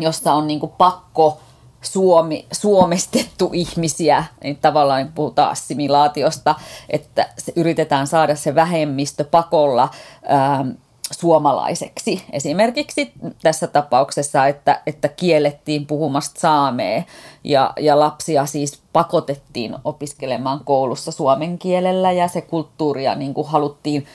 jossa 0.00 0.32
on 0.32 0.46
niin 0.46 0.60
kuin 0.60 0.72
pakko 0.78 1.40
suomi, 1.82 2.46
suomestettu 2.52 3.50
ihmisiä, 3.52 4.24
niin 4.42 4.56
tavallaan 4.56 5.12
puhutaan 5.14 5.50
assimilaatiosta, 5.50 6.54
että 6.90 7.28
se, 7.38 7.52
yritetään 7.56 8.06
saada 8.06 8.34
se 8.34 8.54
vähemmistö 8.54 9.24
pakolla 9.24 9.88
ää, 10.28 10.64
suomalaiseksi. 11.10 12.24
Esimerkiksi 12.32 13.12
tässä 13.42 13.66
tapauksessa, 13.66 14.46
että, 14.46 14.82
että 14.86 15.08
kiellettiin 15.08 15.86
puhumasta 15.86 16.40
saamea 16.40 17.02
ja, 17.44 17.72
ja 17.80 18.00
lapsia 18.00 18.46
siis 18.46 18.82
pakotettiin 18.92 19.76
opiskelemaan 19.84 20.60
koulussa 20.64 21.12
suomen 21.12 21.58
kielellä 21.58 22.12
ja 22.12 22.28
se 22.28 22.40
kulttuuria 22.40 23.14
niin 23.14 23.34
kuin 23.34 23.46
haluttiin 23.46 24.06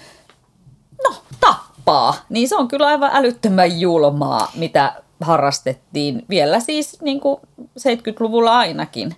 no, 1.03 1.15
tappaa. 1.39 2.13
Niin 2.29 2.49
se 2.49 2.55
on 2.55 2.67
kyllä 2.67 2.87
aivan 2.87 3.11
älyttömän 3.13 3.79
julmaa, 3.79 4.51
mitä 4.55 4.93
harrastettiin 5.21 6.25
vielä 6.29 6.59
siis 6.59 7.01
niin 7.01 7.19
kuin 7.19 7.37
70-luvulla 7.79 8.57
ainakin. 8.57 9.15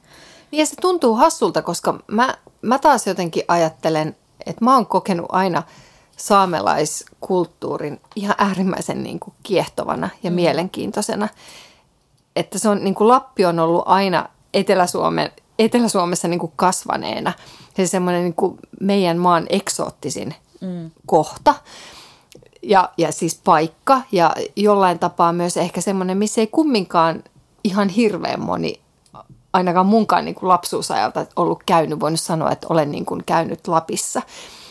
Ja 0.52 0.66
se 0.66 0.76
tuntuu 0.82 1.16
hassulta, 1.16 1.62
koska 1.62 2.00
mä, 2.08 2.38
mä 2.62 2.80
taas 2.80 3.08
jotenkin 3.08 3.44
ajattelen, 3.48 4.16
että 4.46 4.66
mä 4.66 4.76
oon 4.76 4.86
kokenut 4.86 5.26
aina 5.30 5.64
saamelaiskulttuurin 6.18 8.02
ihan 8.16 8.36
äärimmäisen 8.38 9.04
niin 9.04 9.20
kuin 9.20 9.34
kiehtovana 9.44 10.10
ja 10.24 10.30
mm. 10.30 10.36
mielenkiintoisena. 10.36 11.28
Että 12.36 12.60
se 12.60 12.70
on, 12.70 12.84
niin 12.84 12.96
kuin 12.96 13.08
Lappi 13.08 13.46
on 13.46 13.60
ollut 13.60 13.84
aina 13.86 14.30
Etelä-Suomen, 14.54 15.32
Etelä-Suomessa 15.60 16.28
niin 16.28 16.40
kuin 16.40 16.54
kasvaneena. 16.56 17.34
Se 17.76 17.88
semmoinen 17.88 18.24
niin 18.24 18.34
kuin 18.34 18.60
meidän 18.80 19.18
maan 19.18 19.46
eksoottisin 19.50 20.36
mm. 20.62 20.92
kohta 21.06 21.56
ja, 22.64 22.90
ja 22.98 23.12
siis 23.12 23.42
paikka 23.44 24.02
ja 24.12 24.36
jollain 24.56 25.00
tapaa 25.00 25.34
myös 25.34 25.58
ehkä 25.58 25.82
semmoinen, 25.82 26.18
missä 26.18 26.42
ei 26.42 26.48
kumminkaan 26.48 27.24
ihan 27.64 27.90
hirveän 27.90 28.40
moni 28.40 28.84
ainakaan 29.54 29.86
munkaan 29.86 30.26
niin 30.26 30.36
kuin 30.36 30.50
lapsuusajalta 30.50 31.26
ollut 31.36 31.64
käynyt, 31.66 32.00
voinut 32.00 32.20
sanoa, 32.20 32.52
että 32.52 32.68
olen 32.70 32.92
niin 32.92 33.06
kuin 33.06 33.24
käynyt 33.26 33.68
Lapissa. 33.68 34.22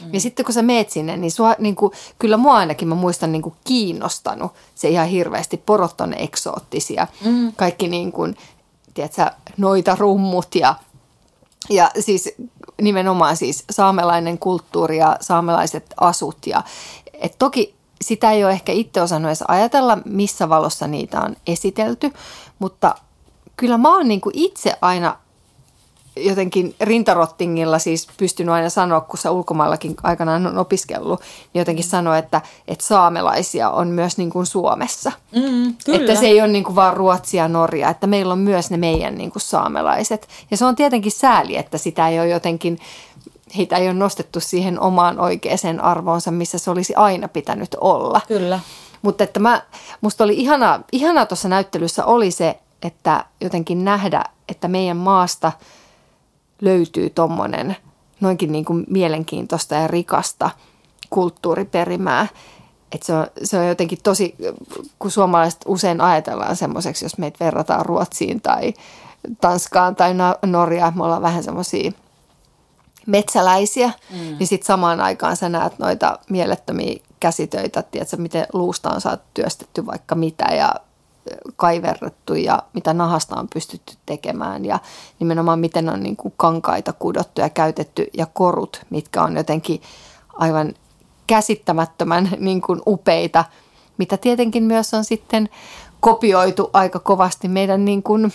Mm. 0.05 0.15
Ja 0.15 0.21
sitten 0.21 0.45
kun 0.45 0.55
sä 0.55 0.63
meet 0.63 0.91
sinne, 0.91 1.17
niin, 1.17 1.31
sua, 1.31 1.55
niin 1.59 1.77
kuin, 1.77 1.93
kyllä 2.19 2.37
mua 2.37 2.57
ainakin 2.57 2.89
mä 2.89 2.95
muistan 2.95 3.33
niin 3.33 3.43
kuin 3.43 3.55
kiinnostanut 3.65 4.53
se 4.75 4.89
ihan 4.89 5.07
hirveästi. 5.07 5.57
Porot 5.57 6.01
on 6.01 6.15
eksoottisia. 6.15 7.07
Mm. 7.25 7.53
Kaikki 7.57 7.89
niin 7.89 8.13
kuin, 8.13 8.37
tiedätkö, 8.95 9.31
noita 9.57 9.97
rummut 9.99 10.55
ja, 10.55 10.75
ja 11.71 11.91
siis 11.99 12.35
nimenomaan 12.83 13.37
siis 13.37 13.65
saamelainen 13.71 14.39
kulttuuri 14.39 14.99
ja 14.99 15.17
saamelaiset 15.21 15.95
asut. 16.01 16.47
Ja, 16.47 16.63
et 17.13 17.35
toki 17.39 17.75
sitä 18.02 18.30
ei 18.30 18.44
ole 18.44 18.52
ehkä 18.52 18.73
itse 18.73 19.02
osannut 19.02 19.28
edes 19.28 19.44
ajatella, 19.49 19.99
missä 20.04 20.49
valossa 20.49 20.87
niitä 20.87 21.21
on 21.21 21.37
esitelty, 21.47 22.12
mutta 22.59 22.94
kyllä 23.56 23.78
mä 23.78 23.97
oon 23.97 24.09
niin 24.09 24.21
kuin 24.21 24.38
itse 24.38 24.78
aina 24.80 25.16
jotenkin 26.16 26.75
rintarottingilla 26.80 27.78
siis 27.78 28.09
pystynyt 28.16 28.54
aina 28.54 28.71
sanoa, 28.71 29.00
kun 29.00 29.18
sä 29.18 29.30
ulkomaillakin 29.30 29.94
aikanaan 30.02 30.47
on 30.47 30.59
opiskellut, 30.59 31.21
niin 31.21 31.61
jotenkin 31.61 31.85
sanoa, 31.85 32.18
että, 32.18 32.40
että 32.68 32.85
saamelaisia 32.85 33.71
on 33.71 33.88
myös 33.88 34.18
niin 34.18 34.30
kuin 34.30 34.47
Suomessa. 34.47 35.12
Mm, 35.32 35.75
kyllä. 35.85 35.99
Että 35.99 36.14
se 36.21 36.26
ei 36.26 36.40
ole 36.40 36.49
niin 36.49 36.64
kuin 36.64 36.76
vaan 36.76 36.97
Ruotsia 36.97 37.42
ja 37.42 37.49
Norja, 37.49 37.88
että 37.88 38.06
meillä 38.06 38.32
on 38.32 38.38
myös 38.38 38.71
ne 38.71 38.76
meidän 38.76 39.14
niin 39.14 39.30
kuin 39.30 39.42
saamelaiset. 39.42 40.28
Ja 40.50 40.56
se 40.56 40.64
on 40.64 40.76
tietenkin 40.76 41.12
sääli, 41.12 41.56
että 41.56 41.78
sitä 41.78 42.09
ei 42.09 42.21
ole 42.21 42.28
jotenkin, 42.28 42.78
heitä 43.56 43.76
ei 43.76 43.87
ole 43.87 43.94
nostettu 43.94 44.40
siihen 44.40 44.80
omaan 44.80 45.21
oikeaan 45.21 45.80
arvoonsa, 45.80 46.30
missä 46.30 46.59
se 46.59 46.71
olisi 46.71 46.94
aina 46.94 47.28
pitänyt 47.28 47.76
olla. 47.80 48.21
Kyllä. 48.28 48.61
Mutta 49.02 49.25
että 49.25 49.40
mä, 49.40 49.62
musta 50.00 50.25
oli 50.25 50.35
ihanaa, 50.35 50.80
ihanaa 50.92 51.26
tuossa 51.26 51.49
näyttelyssä 51.49 52.04
oli 52.04 52.30
se, 52.30 52.59
että 52.82 53.25
jotenkin 53.40 53.85
nähdä, 53.85 54.25
että 54.49 54.68
meidän 54.68 54.97
maasta 54.97 55.52
löytyy 56.61 57.11
tuommoinen 57.11 57.76
noinkin 58.21 58.52
niin 58.52 58.64
kuin 58.64 58.85
mielenkiintoista 58.90 59.75
ja 59.75 59.88
rikasta 59.88 60.50
kulttuuriperimää. 61.11 62.26
Että 62.92 63.06
se, 63.06 63.14
on, 63.14 63.26
se 63.42 63.59
on 63.59 63.68
jotenkin 63.68 63.99
tosi, 64.02 64.35
kun 64.99 65.11
suomalaiset 65.11 65.61
usein 65.66 66.00
ajatellaan 66.00 66.56
semmoiseksi, 66.56 67.04
jos 67.04 67.18
meitä 67.18 67.44
verrataan 67.44 67.87
Ruotsiin 67.87 68.40
tai 68.40 68.75
Tanskaan 69.40 69.97
tai 69.97 70.14
Norjaan, 70.47 70.92
me 70.97 71.04
ollaan 71.04 71.23
vähän 71.23 71.44
semmoisia 71.44 71.92
metsäläisiä, 73.06 73.92
mm. 74.11 74.37
niin 74.38 74.47
sitten 74.47 74.66
samaan 74.66 75.00
aikaan 75.00 75.37
sä 75.37 75.49
näet 75.49 75.78
noita 75.78 76.18
mielettömiä 76.30 77.00
käsitöitä, 77.21 77.82
tiedätkö, 77.82 78.16
miten 78.16 78.47
luusta 78.52 78.90
on 78.90 79.00
saatu 79.00 79.25
työstetty 79.35 79.87
vaikka 79.87 80.14
mitä 80.14 80.44
ja 80.44 80.75
kaiverrettu 81.56 82.35
ja 82.35 82.62
mitä 82.73 82.94
nahasta 82.94 83.37
on 83.37 83.49
pystytty 83.54 83.94
tekemään 84.06 84.64
ja 84.64 84.78
nimenomaan 85.18 85.59
miten 85.59 85.88
on 85.88 86.02
niin 86.02 86.16
kuin 86.16 86.35
kankaita 86.37 86.92
kudottu 86.92 87.40
ja 87.40 87.49
käytetty 87.49 88.06
ja 88.12 88.26
korut, 88.26 88.80
mitkä 88.90 89.23
on 89.23 89.37
jotenkin 89.37 89.82
aivan 90.35 90.75
käsittämättömän 91.26 92.30
niin 92.38 92.61
kuin 92.61 92.82
upeita, 92.87 93.44
mitä 93.99 94.16
tietenkin 94.16 94.62
myös 94.62 94.94
on 94.94 95.04
sitten 95.04 95.49
kopioitu 96.00 96.71
aika 96.73 96.99
kovasti 96.99 97.49
meidän 97.49 97.85
niin 97.85 98.02
kuin 98.02 98.32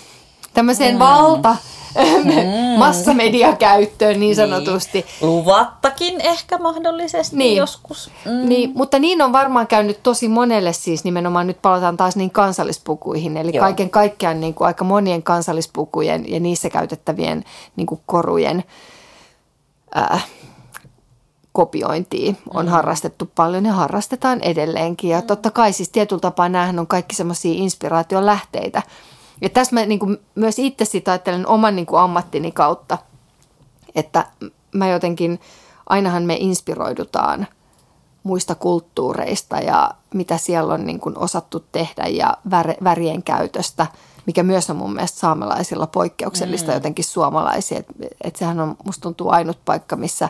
tämmöiseen 0.54 0.96
mm. 0.96 1.00
valta 1.00 1.56
mm. 1.98 2.80
massamediakäyttöön 2.80 4.20
niin 4.20 4.36
sanotusti. 4.36 4.98
Niin. 4.98 5.30
Luvattakin 5.30 6.22
ehkä 6.22 6.58
mahdollisesti 6.58 7.36
niin. 7.36 7.58
joskus. 7.58 8.12
Mm. 8.26 8.50
Niin, 8.50 8.72
mutta 8.76 9.00
niin 9.00 9.22
on 9.22 9.32
varmaan 9.32 9.68
käynyt 9.68 10.04
tosi 10.04 10.28
monelle 10.28 10.74
siis 10.74 11.04
nimenomaan, 11.04 11.48
nyt 11.48 11.62
palataan 11.62 11.98
taas 11.98 12.16
niin 12.16 12.32
kansallispukuihin, 12.32 13.38
eli 13.38 13.52
Joo. 13.54 13.62
kaiken 13.62 13.90
kaikkiaan 13.90 14.40
niin 14.40 14.54
kuin 14.54 14.68
aika 14.68 14.84
monien 14.84 15.24
kansallispukujen 15.24 16.32
ja 16.32 16.40
niissä 16.40 16.70
käytettävien 16.70 17.44
niin 17.76 17.88
kuin 17.88 18.02
korujen 18.06 18.64
äh, 19.98 20.26
kopiointia 21.52 22.34
on 22.54 22.66
mm. 22.66 22.72
harrastettu 22.72 23.32
paljon 23.36 23.66
ja 23.66 23.74
harrastetaan 23.74 24.42
edelleenkin. 24.42 25.10
Ja 25.10 25.22
totta 25.22 25.52
kai 25.52 25.74
siis 25.74 25.90
tietyllä 25.90 26.20
tapaa 26.20 26.50
näähän 26.50 26.80
on 26.80 26.88
kaikki 26.88 27.16
semmoisia 27.16 27.54
inspiraation 27.54 28.26
lähteitä– 28.26 28.82
ja 29.42 29.50
tässä 29.50 29.76
mä 29.76 29.86
niin 29.86 30.00
kuin 30.00 30.18
myös 30.36 30.60
itse 30.60 30.86
sitä 30.86 31.12
ajattelen 31.12 31.48
oman 31.48 31.76
niin 31.76 31.86
kuin 31.86 32.00
ammattini 32.00 32.52
kautta, 32.52 32.98
että 33.96 34.26
mä 34.74 34.88
jotenkin, 34.88 35.40
ainahan 35.90 36.24
me 36.24 36.36
inspiroidutaan 36.40 37.48
muista 38.24 38.56
kulttuureista 38.56 39.58
ja 39.58 39.92
mitä 40.14 40.38
siellä 40.38 40.74
on 40.74 40.86
niin 40.86 41.00
kuin 41.00 41.18
osattu 41.18 41.66
tehdä 41.72 42.04
ja 42.08 42.38
värien 42.84 43.24
käytöstä, 43.24 43.88
mikä 44.26 44.44
myös 44.44 44.70
on 44.70 44.76
mun 44.76 44.94
mielestä 44.94 45.20
saamelaisilla 45.20 45.88
poikkeuksellista 45.88 46.72
mm. 46.72 46.74
jotenkin 46.74 47.06
suomalaisia. 47.06 47.80
Että 47.80 47.94
et 48.24 48.36
sehän 48.36 48.60
on, 48.60 48.76
musta 48.86 49.02
tuntuu 49.02 49.30
ainut 49.30 49.60
paikka, 49.66 49.96
missä 49.96 50.30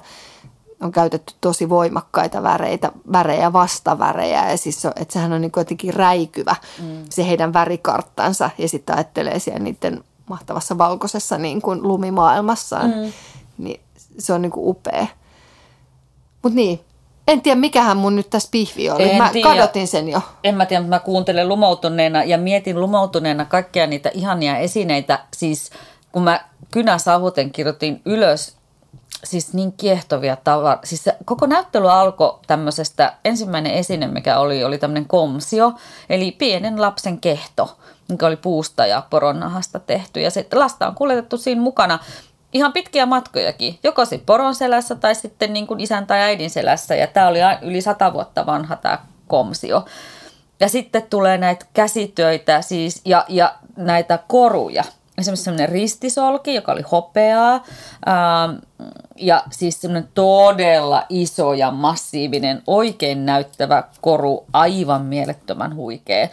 on 0.81 0.91
käytetty 0.91 1.33
tosi 1.41 1.69
voimakkaita 1.69 2.43
väreitä, 2.43 2.91
värejä, 3.11 3.53
vastavärejä 3.53 4.51
ja 4.51 4.57
siis 4.57 4.85
että 4.85 5.13
sehän 5.13 5.33
on 5.33 5.41
niin 5.41 5.51
jotenkin 5.55 5.93
räikyvä 5.93 6.55
mm. 6.81 7.05
se 7.09 7.27
heidän 7.27 7.53
värikarttansa 7.53 8.49
ja 8.57 8.69
sitten 8.69 8.95
ajattelee 8.95 9.39
siellä 9.39 9.59
niiden 9.59 10.03
mahtavassa 10.29 10.77
valkoisessa 10.77 11.37
niin 11.37 11.61
kuin 11.61 11.83
lumimaailmassaan, 11.83 12.89
mm. 12.89 13.13
niin 13.57 13.81
se 14.19 14.33
on 14.33 14.41
niin 14.41 14.51
kuin 14.51 14.69
upea. 14.69 15.07
Mutta 16.43 16.55
niin, 16.55 16.79
en 17.27 17.41
tiedä 17.41 17.59
mikähän 17.59 17.97
mun 17.97 18.15
nyt 18.15 18.29
tässä 18.29 18.49
pihvi 18.51 18.89
oli. 18.89 19.11
En 19.11 19.17
mä 19.17 19.29
tiedä. 19.29 19.49
kadotin 19.49 19.87
sen 19.87 20.09
jo. 20.09 20.21
En 20.43 20.55
mä 20.55 20.65
tiedä, 20.65 20.81
mutta 20.81 20.95
mä 20.95 20.99
kuuntelen 20.99 21.49
lumoutuneena 21.49 22.23
ja 22.23 22.37
mietin 22.37 22.81
lumoutuneena 22.81 23.45
kaikkia 23.45 23.87
niitä 23.87 24.11
ihania 24.13 24.57
esineitä. 24.57 25.19
Siis 25.33 25.69
kun 26.11 26.23
mä 26.23 26.45
kynäsavuten 26.71 27.51
kirjoitin 27.51 28.01
ylös 28.05 28.56
siis 29.23 29.53
niin 29.53 29.71
kiehtovia 29.71 30.37
tavaroita. 30.43 30.87
Siis 30.87 31.09
koko 31.25 31.45
näyttely 31.45 31.91
alkoi 31.91 32.39
tämmöisestä, 32.47 33.13
ensimmäinen 33.25 33.73
esine 33.73 34.07
mikä 34.07 34.39
oli, 34.39 34.63
oli 34.63 34.77
tämmöinen 34.77 35.05
komsio, 35.05 35.73
eli 36.09 36.31
pienen 36.31 36.81
lapsen 36.81 37.17
kehto, 37.19 37.77
mikä 38.09 38.27
oli 38.27 38.35
puusta 38.35 38.85
ja 38.85 39.03
poronnahasta 39.09 39.79
tehty. 39.79 40.21
Ja 40.21 40.31
sitten 40.31 40.59
lasta 40.59 40.87
on 40.87 40.95
kuljetettu 40.95 41.37
siinä 41.37 41.61
mukana 41.61 41.99
ihan 42.53 42.73
pitkiä 42.73 43.05
matkojakin, 43.05 43.79
joko 43.83 44.05
sitten 44.05 44.25
poron 44.25 44.55
selässä 44.55 44.95
tai 44.95 45.15
sitten 45.15 45.53
niin 45.53 45.67
kuin 45.67 45.79
isän 45.79 46.07
tai 46.07 46.19
äidin 46.19 46.49
selässä. 46.49 46.95
Ja 46.95 47.07
tämä 47.07 47.27
oli 47.27 47.39
yli 47.61 47.81
sata 47.81 48.13
vuotta 48.13 48.45
vanha 48.45 48.75
tämä 48.75 48.99
komsio. 49.27 49.85
Ja 50.59 50.69
sitten 50.69 51.03
tulee 51.09 51.37
näitä 51.37 51.65
käsitöitä 51.73 52.61
siis, 52.61 53.01
ja, 53.05 53.25
ja 53.27 53.55
näitä 53.75 54.19
koruja– 54.27 54.83
esimerkiksi 55.17 55.43
semmoinen 55.43 55.69
ristisolki, 55.69 56.55
joka 56.55 56.71
oli 56.71 56.81
hopeaa, 56.91 57.53
ähm, 58.07 58.57
ja 59.15 59.43
siis 59.51 59.81
semmoinen 59.81 60.09
todella 60.13 61.05
iso 61.09 61.53
ja 61.53 61.71
massiivinen, 61.71 62.63
oikein 62.67 63.25
näyttävä 63.25 63.83
koru, 64.01 64.45
aivan 64.53 65.05
mielettömän 65.05 65.75
huikea. 65.75 66.27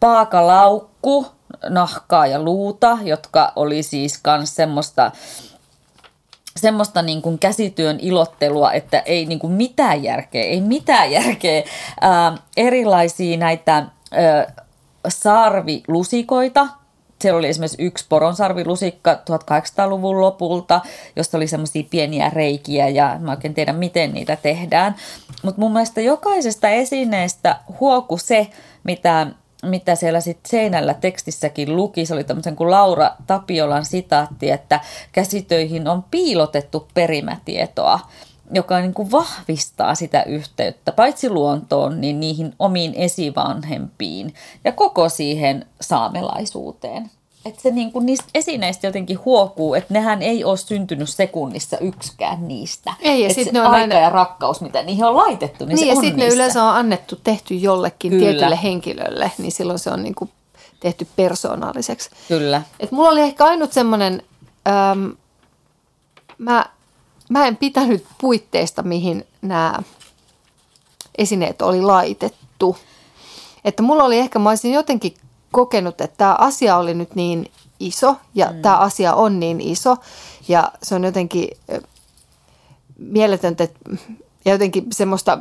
Paakalaukku, 0.00 1.26
nahkaa 1.68 2.26
ja 2.26 2.42
luuta, 2.42 2.98
jotka 3.02 3.52
oli 3.56 3.82
siis 3.82 4.20
myös 4.38 4.56
semmoista, 4.56 5.10
semmoista 6.56 7.02
niin 7.02 7.22
kuin 7.22 7.38
käsityön 7.38 7.98
ilottelua, 8.00 8.72
että 8.72 8.98
ei 8.98 9.26
niin 9.26 9.38
kuin 9.38 9.52
mitään 9.52 10.02
järkeä, 10.02 10.44
ei 10.44 10.60
mitään 10.60 11.10
järkeä. 11.10 11.62
Ää, 12.00 12.36
erilaisia 12.56 13.36
näitä 13.36 13.74
ää, 14.12 14.52
sarvilusikoita, 15.08 16.68
siellä 17.22 17.38
oli 17.38 17.48
esimerkiksi 17.48 17.82
yksi 17.82 18.06
poronsarvilusikka 18.08 19.14
1800-luvun 19.14 20.20
lopulta, 20.20 20.80
josta 21.16 21.36
oli 21.36 21.46
semmoisia 21.46 21.84
pieniä 21.90 22.30
reikiä 22.30 22.88
ja 22.88 23.16
mä 23.20 23.30
oikein 23.30 23.54
tiedä, 23.54 23.72
miten 23.72 24.14
niitä 24.14 24.36
tehdään. 24.36 24.96
Mutta 25.42 25.60
mun 25.60 25.72
mielestä 25.72 26.00
jokaisesta 26.00 26.68
esineestä 26.68 27.56
huoku 27.80 28.18
se, 28.18 28.46
mitä, 28.84 29.26
mitä 29.62 29.94
siellä 29.94 30.20
sitten 30.20 30.50
seinällä 30.50 30.94
tekstissäkin 30.94 31.76
luki. 31.76 32.06
Se 32.06 32.14
oli 32.14 32.24
tämmöisen 32.24 32.56
kuin 32.56 32.70
Laura 32.70 33.10
Tapiolan 33.26 33.84
sitaatti, 33.84 34.50
että 34.50 34.80
käsitöihin 35.12 35.88
on 35.88 36.04
piilotettu 36.10 36.88
perimätietoa 36.94 38.00
joka 38.50 38.80
niin 38.80 38.94
kuin 38.94 39.10
vahvistaa 39.10 39.94
sitä 39.94 40.22
yhteyttä 40.22 40.92
paitsi 40.92 41.30
luontoon, 41.30 42.00
niin 42.00 42.20
niihin 42.20 42.54
omiin 42.58 42.94
esivanhempiin 42.94 44.34
ja 44.64 44.72
koko 44.72 45.08
siihen 45.08 45.66
saamelaisuuteen. 45.80 47.10
että 47.44 47.62
se 47.62 47.70
niin 47.70 47.92
kuin 47.92 48.06
niistä 48.06 48.24
esineistä 48.34 48.86
jotenkin 48.86 49.18
huokuu, 49.24 49.74
että 49.74 49.94
nehän 49.94 50.22
ei 50.22 50.44
ole 50.44 50.56
syntynyt 50.56 51.08
sekunnissa 51.08 51.78
yksikään 51.78 52.48
niistä. 52.48 52.94
Ei, 53.00 53.22
ja 53.22 53.34
sitten 53.34 53.54
ne 53.54 53.60
on 53.60 53.66
aika 53.66 53.76
aina... 53.76 53.94
ja 53.94 54.10
rakkaus, 54.10 54.60
mitä 54.60 54.82
niihin 54.82 55.04
on 55.04 55.16
laitettu, 55.16 55.64
niin, 55.64 55.76
niin 55.76 55.78
se 55.78 55.86
ja 55.86 55.94
sitten 55.94 56.16
ne 56.16 56.28
yleensä 56.28 56.64
on 56.64 56.76
annettu, 56.76 57.16
tehty 57.16 57.54
jollekin 57.54 58.10
Kyllä. 58.10 58.24
tietylle 58.24 58.62
henkilölle, 58.62 59.30
niin 59.38 59.52
silloin 59.52 59.78
se 59.78 59.90
on 59.90 60.02
niin 60.02 60.14
kuin 60.14 60.30
tehty 60.80 61.06
persoonalliseksi. 61.16 62.10
Kyllä. 62.28 62.62
Et 62.80 62.92
mulla 62.92 63.08
oli 63.08 63.20
ehkä 63.20 63.44
ainut 63.44 63.72
semmoinen, 63.72 64.22
äm, 64.68 65.12
mä, 66.38 66.66
mä 67.32 67.46
en 67.46 67.56
pitänyt 67.56 68.06
puitteista, 68.20 68.82
mihin 68.82 69.26
nämä 69.42 69.74
esineet 71.18 71.62
oli 71.62 71.82
laitettu. 71.82 72.76
Että 73.64 73.82
mulla 73.82 74.04
oli 74.04 74.18
ehkä, 74.18 74.38
mä 74.38 74.48
olisin 74.48 74.72
jotenkin 74.72 75.14
kokenut, 75.52 76.00
että 76.00 76.16
tämä 76.16 76.36
asia 76.38 76.76
oli 76.76 76.94
nyt 76.94 77.14
niin 77.14 77.50
iso 77.80 78.16
ja 78.34 78.50
mm. 78.52 78.62
tämä 78.62 78.76
asia 78.76 79.14
on 79.14 79.40
niin 79.40 79.60
iso 79.60 79.96
ja 80.48 80.72
se 80.82 80.94
on 80.94 81.04
jotenkin 81.04 81.48
mieletöntä 82.98 83.68
ja 84.44 84.52
jotenkin 84.52 84.86
semmoista 84.92 85.38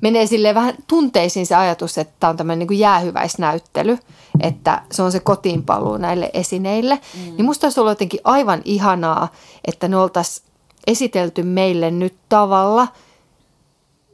menee 0.00 0.26
sille 0.26 0.54
vähän 0.54 0.74
tunteisiin 0.86 1.46
se 1.46 1.54
ajatus, 1.54 1.98
että 1.98 2.14
tämä 2.20 2.30
on 2.30 2.36
tämmöinen 2.36 2.68
niin 2.68 2.78
jäähyväisnäyttely, 2.78 3.98
että 4.40 4.82
se 4.90 5.02
on 5.02 5.12
se 5.12 5.20
kotiinpaluu 5.20 5.96
näille 5.96 6.30
esineille. 6.34 6.94
Mm. 6.94 7.20
Niin 7.20 7.44
musta 7.44 7.66
olisi 7.66 7.80
ollut 7.80 7.90
jotenkin 7.90 8.20
aivan 8.24 8.62
ihanaa, 8.64 9.28
että 9.64 9.88
ne 9.88 9.96
oltaisiin 9.96 10.48
esitelty 10.86 11.42
meille 11.42 11.90
nyt 11.90 12.14
tavalla– 12.28 12.88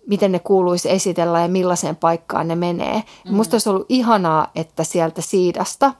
miten 0.06 0.32
ne 0.32 0.38
kuuluisi 0.38 0.90
esitellä 0.90 1.40
ja 1.40 1.48
millaiseen 1.48 1.96
paikkaan 1.96 2.48
ne 2.48 2.54
menee. 2.54 2.94
Mm-hmm. 2.94 3.36
Musta 3.36 3.54
olisi 3.54 3.68
ollut 3.68 3.86
ihanaa, 3.88 4.50
että 4.54 4.84
sieltä 4.84 5.22
siidasta 5.22 5.92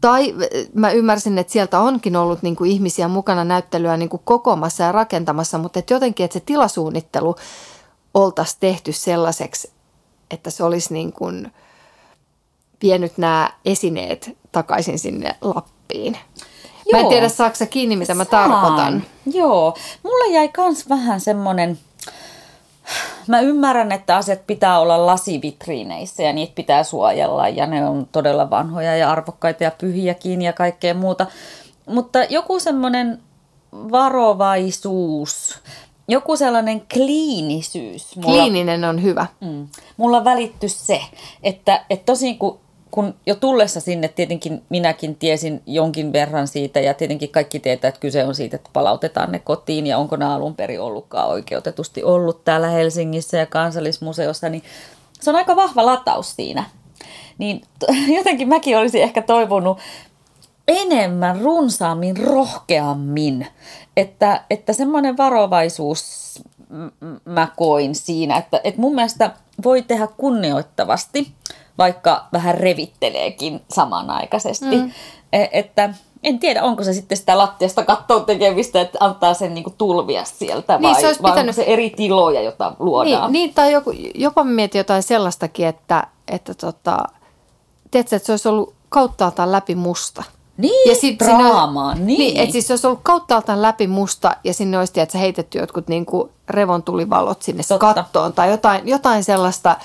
tai 0.00 0.34
mä 0.74 0.90
ymmärsin, 0.90 1.38
että 1.38 1.52
sieltä 1.52 1.80
onkin 1.80 2.16
ollut 2.16 2.42
niin 2.42 2.56
kuin 2.56 2.70
ihmisiä 2.70 3.08
mukana 3.08 3.44
näyttelyä 3.44 3.96
niin 3.96 4.08
kuin 4.08 4.22
kokomassa 4.24 4.84
ja 4.84 4.92
rakentamassa, 4.92 5.58
mutta 5.58 5.78
että 5.78 5.94
jotenkin, 5.94 6.24
että 6.24 6.38
se 6.38 6.44
tilasuunnittelu 6.46 7.36
oltaisiin 8.14 8.60
tehty 8.60 8.92
sellaiseksi, 8.92 9.72
että 10.30 10.50
se 10.50 10.64
olisi 10.64 10.94
niin 10.94 11.12
kuin 11.12 11.52
vienyt 12.82 13.18
nämä 13.18 13.50
esineet 13.64 14.36
takaisin 14.52 14.98
sinne 14.98 15.36
Lappiin. 15.40 16.18
Joo. 16.86 16.92
Mä 16.92 16.98
en 17.00 17.08
tiedä, 17.08 17.28
saako 17.28 17.56
kiinni, 17.70 17.96
mitä 17.96 18.14
mä 18.14 18.24
Saan. 18.24 18.50
tarkoitan. 18.50 19.04
Joo, 19.32 19.74
mulle 20.02 20.34
jäi 20.34 20.48
kans 20.48 20.88
vähän 20.88 21.20
semmoinen– 21.20 21.78
mä 23.26 23.40
ymmärrän, 23.40 23.92
että 23.92 24.16
asiat 24.16 24.46
pitää 24.46 24.78
olla 24.80 25.06
lasivitriineissä 25.06 26.22
ja 26.22 26.32
niitä 26.32 26.52
pitää 26.54 26.84
suojella 26.84 27.48
ja 27.48 27.66
ne 27.66 27.88
on 27.88 28.08
todella 28.12 28.50
vanhoja 28.50 28.96
ja 28.96 29.10
arvokkaita 29.10 29.64
ja 29.64 29.70
pyhiäkin 29.70 30.42
ja 30.42 30.52
kaikkea 30.52 30.94
muuta. 30.94 31.26
Mutta 31.86 32.24
joku 32.24 32.60
semmoinen 32.60 33.18
varovaisuus, 33.72 35.58
joku 36.08 36.36
sellainen 36.36 36.82
kliinisyys. 36.94 38.16
Mulla, 38.16 38.28
Kliininen 38.28 38.84
on 38.84 39.02
hyvä. 39.02 39.26
Mm, 39.40 39.68
mulla 39.96 40.24
välitty 40.24 40.68
se, 40.68 41.00
että, 41.42 41.84
että 41.90 42.06
tosin 42.06 42.38
kun 42.38 42.58
kun 42.94 43.14
jo 43.26 43.34
tullessa 43.34 43.80
sinne 43.80 44.08
tietenkin 44.08 44.62
minäkin 44.68 45.16
tiesin 45.16 45.62
jonkin 45.66 46.12
verran 46.12 46.48
siitä 46.48 46.80
ja 46.80 46.94
tietenkin 46.94 47.28
kaikki 47.28 47.60
tietää, 47.60 47.88
että 47.88 48.00
kyse 48.00 48.24
on 48.24 48.34
siitä, 48.34 48.56
että 48.56 48.70
palautetaan 48.72 49.32
ne 49.32 49.38
kotiin 49.38 49.86
ja 49.86 49.98
onko 49.98 50.16
ne 50.16 50.24
alun 50.24 50.56
perin 50.56 50.80
ollutkaan 50.80 51.28
oikeutetusti 51.28 52.02
ollut 52.02 52.44
täällä 52.44 52.68
Helsingissä 52.68 53.36
ja 53.36 53.46
kansallismuseossa, 53.46 54.48
niin 54.48 54.62
se 55.20 55.30
on 55.30 55.36
aika 55.36 55.56
vahva 55.56 55.86
lataus 55.86 56.36
siinä. 56.36 56.64
Niin 57.38 57.62
jotenkin 58.18 58.48
mäkin 58.48 58.78
olisin 58.78 59.02
ehkä 59.02 59.22
toivonut 59.22 59.78
enemmän, 60.68 61.40
runsaammin, 61.40 62.16
rohkeammin, 62.16 63.46
että, 63.96 64.44
että 64.50 64.72
semmoinen 64.72 65.16
varovaisuus 65.16 66.42
mä 67.24 67.48
koin 67.56 67.94
siinä, 67.94 68.36
että, 68.36 68.60
että 68.64 68.80
mun 68.80 68.94
mielestä 68.94 69.30
voi 69.64 69.82
tehdä 69.82 70.08
kunnioittavasti– 70.16 71.26
vaikka 71.78 72.26
vähän 72.32 72.54
revitteleekin 72.54 73.62
samanaikaisesti. 73.70 74.76
Mm. 74.76 74.90
E- 75.32 75.48
että 75.52 75.94
en 76.24 76.38
tiedä, 76.38 76.62
onko 76.62 76.84
se 76.84 76.92
sitten 76.92 77.18
sitä 77.18 77.38
lattiasta 77.38 77.84
kattoon 77.84 78.24
tekemistä, 78.24 78.80
että 78.80 78.98
antaa 79.00 79.34
sen 79.34 79.54
niinku 79.54 79.74
tulvia 79.78 80.24
sieltä 80.24 80.78
niin, 80.78 80.82
vai, 80.82 81.00
se 81.00 81.22
vai 81.22 81.32
pitänyt... 81.32 81.38
onko 81.38 81.52
se 81.52 81.72
eri 81.72 81.90
tiloja, 81.90 82.42
joita 82.42 82.72
luodaan? 82.78 83.32
Niin, 83.32 83.42
niin 83.42 83.54
tai 83.54 83.72
joku, 83.72 83.92
jopa 84.14 84.44
mietin 84.44 84.78
jotain 84.78 85.02
sellaistakin, 85.02 85.66
että, 85.66 86.06
että 86.28 86.54
tota, 86.54 86.98
tiedätkö, 87.90 88.16
että 88.16 88.26
se 88.26 88.32
olisi 88.32 88.48
ollut 88.48 88.74
kauttaaltaan 88.88 89.52
läpi 89.52 89.74
musta. 89.74 90.22
Niin, 90.56 90.90
ja 90.90 90.94
sit 90.94 91.18
draamaa, 91.18 91.94
niin. 91.94 92.06
niin. 92.06 92.40
Että 92.40 92.52
siis 92.52 92.66
se 92.66 92.72
olisi 92.72 92.86
ollut 92.86 93.00
kauttaaltaan 93.02 93.62
läpi 93.62 93.86
musta 93.86 94.36
ja 94.44 94.54
sinne 94.54 94.78
olisi 94.78 94.92
tiedätkö, 94.92 95.18
heitetty 95.18 95.58
jotkut 95.58 95.88
niinku 95.88 96.30
revontulivalot 96.48 97.42
sinne 97.42 97.62
Totta. 97.68 97.94
kattoon 97.94 98.32
tai 98.32 98.50
jotain, 98.50 98.88
jotain 98.88 99.24
sellaista– 99.24 99.76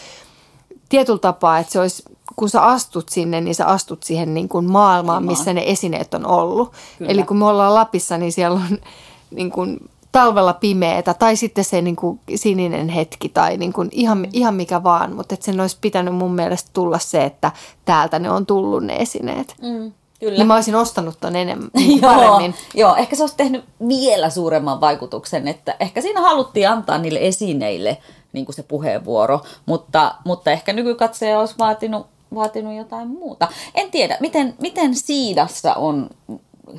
tietyllä 0.90 1.20
tapaa, 1.20 1.60
että 1.60 1.72
se 1.72 1.80
olisi, 1.80 2.04
kun 2.36 2.50
sä 2.50 2.62
astut 2.62 3.10
sinne, 3.10 3.42
niin 3.42 3.56
sä 3.56 3.66
astut 3.66 4.04
siihen 4.04 4.34
niin 4.34 4.50
kuin 4.50 4.72
maailmaan, 4.72 5.26
missä 5.26 5.54
ne 5.54 5.64
esineet 5.66 6.14
on 6.14 6.26
ollut. 6.26 6.74
Kyllä. 6.98 7.12
Eli 7.12 7.24
kun 7.24 7.38
me 7.38 7.46
ollaan 7.46 7.76
Lapissa, 7.76 8.18
niin 8.18 8.32
siellä 8.32 8.60
on 8.60 8.78
niin 9.32 9.52
kuin 9.52 9.90
talvella 10.12 10.54
pimeätä 10.54 11.14
tai 11.14 11.36
sitten 11.36 11.64
se 11.64 11.82
niin 11.82 11.96
kuin 11.96 12.20
sininen 12.36 12.90
hetki 12.90 13.30
tai 13.30 13.58
niin 13.58 13.74
kuin 13.74 13.90
ihan, 13.92 14.28
ihan 14.34 14.56
mikä 14.56 14.84
vaan, 14.84 15.16
mutta 15.16 15.34
että 15.34 15.46
sen 15.46 15.62
olisi 15.62 15.78
pitänyt 15.82 16.16
mun 16.16 16.36
mielestä 16.36 16.70
tulla 16.74 17.00
se, 17.00 17.24
että 17.24 17.52
täältä 17.86 18.20
ne 18.20 18.30
on 18.30 18.46
tullut 18.46 18.84
ne 18.84 18.96
esineet. 18.96 19.56
Mm. 19.62 19.92
Kyllä. 20.20 20.38
Niin 20.38 20.48
mä 20.48 20.56
olisin 20.56 20.76
ostanut 20.76 21.18
ton 21.20 21.36
enemmän, 21.36 21.70
niin 21.78 22.02
paremmin. 22.02 22.56
Joo, 22.74 22.96
ehkä 22.96 23.16
se 23.16 23.24
olisi 23.24 23.38
tehnyt 23.38 23.66
vielä 23.88 24.30
suuremman 24.30 24.82
vaikutuksen, 24.82 25.48
että 25.48 25.76
ehkä 25.80 26.02
siinä 26.02 26.22
haluttiin 26.22 26.70
antaa 26.70 26.98
niille 26.98 27.20
esineille– 27.22 27.98
niin 28.34 28.46
kuin 28.46 28.56
se 28.56 28.64
puheenvuoro, 28.64 29.42
mutta, 29.66 30.16
mutta 30.26 30.52
ehkä 30.52 30.74
nykykatseja 30.74 31.40
olisi 31.40 31.56
vaatinut, 31.58 32.08
vaatinut 32.36 32.76
jotain 32.76 33.08
muuta. 33.08 33.48
En 33.76 33.92
tiedä, 33.92 34.18
miten, 34.20 34.56
miten 34.62 34.96
Siidassa 34.96 35.74
on 35.74 36.10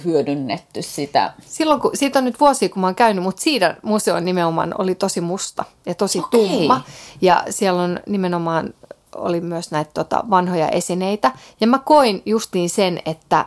hyödynnetty 0.04 0.82
sitä? 0.82 1.32
Silloin, 1.46 1.80
kun, 1.80 1.90
siitä 1.94 2.18
on 2.18 2.24
nyt 2.24 2.40
vuosi, 2.40 2.68
kun 2.68 2.80
mä 2.80 2.86
oon 2.86 2.94
käynyt, 2.94 3.24
mutta 3.24 3.42
Siidan 3.42 3.76
museo 3.82 4.20
nimenomaan 4.20 4.74
oli 4.78 4.94
tosi 4.94 5.20
musta 5.20 5.64
ja 5.86 5.94
tosi 5.94 6.18
okay. 6.18 6.30
tumma. 6.40 6.80
Ja 7.20 7.44
siellä 7.50 7.82
on 7.82 8.00
nimenomaan 8.06 8.74
oli 9.14 9.40
myös 9.40 9.70
näitä 9.70 9.90
tota, 9.94 10.24
vanhoja 10.30 10.68
esineitä. 10.68 11.32
Ja 11.60 11.66
mä 11.66 11.78
koin 11.78 12.22
justiin 12.26 12.70
sen, 12.70 13.02
että 13.06 13.46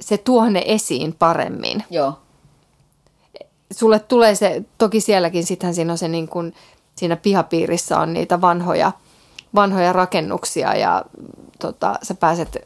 se 0.00 0.18
tuo 0.18 0.48
ne 0.48 0.62
esiin 0.66 1.14
paremmin. 1.18 1.84
Joo. 1.90 2.18
Sulle 3.70 3.98
tulee 3.98 4.34
se, 4.34 4.62
toki 4.78 5.00
sielläkin 5.00 5.46
sittenhän 5.46 5.74
siinä 5.74 5.92
on 5.92 5.98
se 5.98 6.08
niin 6.08 6.28
kuin 6.28 6.54
siinä 6.96 7.16
pihapiirissä 7.16 7.98
on 7.98 8.12
niitä 8.12 8.40
vanhoja, 8.40 8.92
vanhoja 9.54 9.92
rakennuksia 9.92 10.74
ja 10.74 11.04
tota, 11.58 11.98
sä 12.02 12.14
pääset 12.14 12.56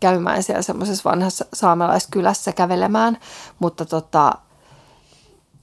käymään 0.00 0.42
siellä 0.42 0.62
semmoisessa 0.62 1.10
vanhassa 1.10 1.44
saamelaiskylässä 1.54 2.52
kävelemään, 2.52 3.18
mutta 3.58 3.84
tota, 3.84 4.32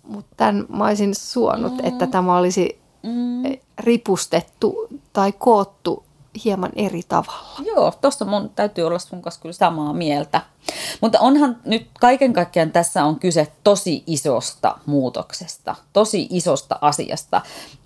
mutta 0.03 0.33
tämän 0.37 0.65
mä 0.69 0.85
olisin 0.85 1.15
suonut, 1.15 1.73
mm. 1.73 1.79
että 1.83 2.07
tämä 2.07 2.37
olisi 2.37 2.81
mm. 3.03 3.43
ripustettu 3.79 4.87
tai 5.13 5.31
koottu 5.31 6.06
hieman 6.45 6.71
eri 6.75 7.01
tavalla. 7.07 7.61
Joo, 7.65 7.93
tuossa 8.01 8.25
mun 8.25 8.49
täytyy 8.49 8.83
olla 8.83 8.99
sun 8.99 9.21
kanssa 9.21 9.41
kyllä 9.41 9.53
samaa 9.53 9.93
mieltä. 9.93 10.41
Mutta 11.01 11.19
onhan 11.19 11.57
nyt 11.65 11.87
kaiken 11.99 12.33
kaikkiaan 12.33 12.71
tässä 12.71 13.03
on 13.03 13.19
kyse 13.19 13.47
tosi 13.63 14.03
isosta 14.07 14.77
muutoksesta, 14.85 15.75
tosi 15.93 16.27
isosta 16.29 16.79
asiasta, 16.81 17.41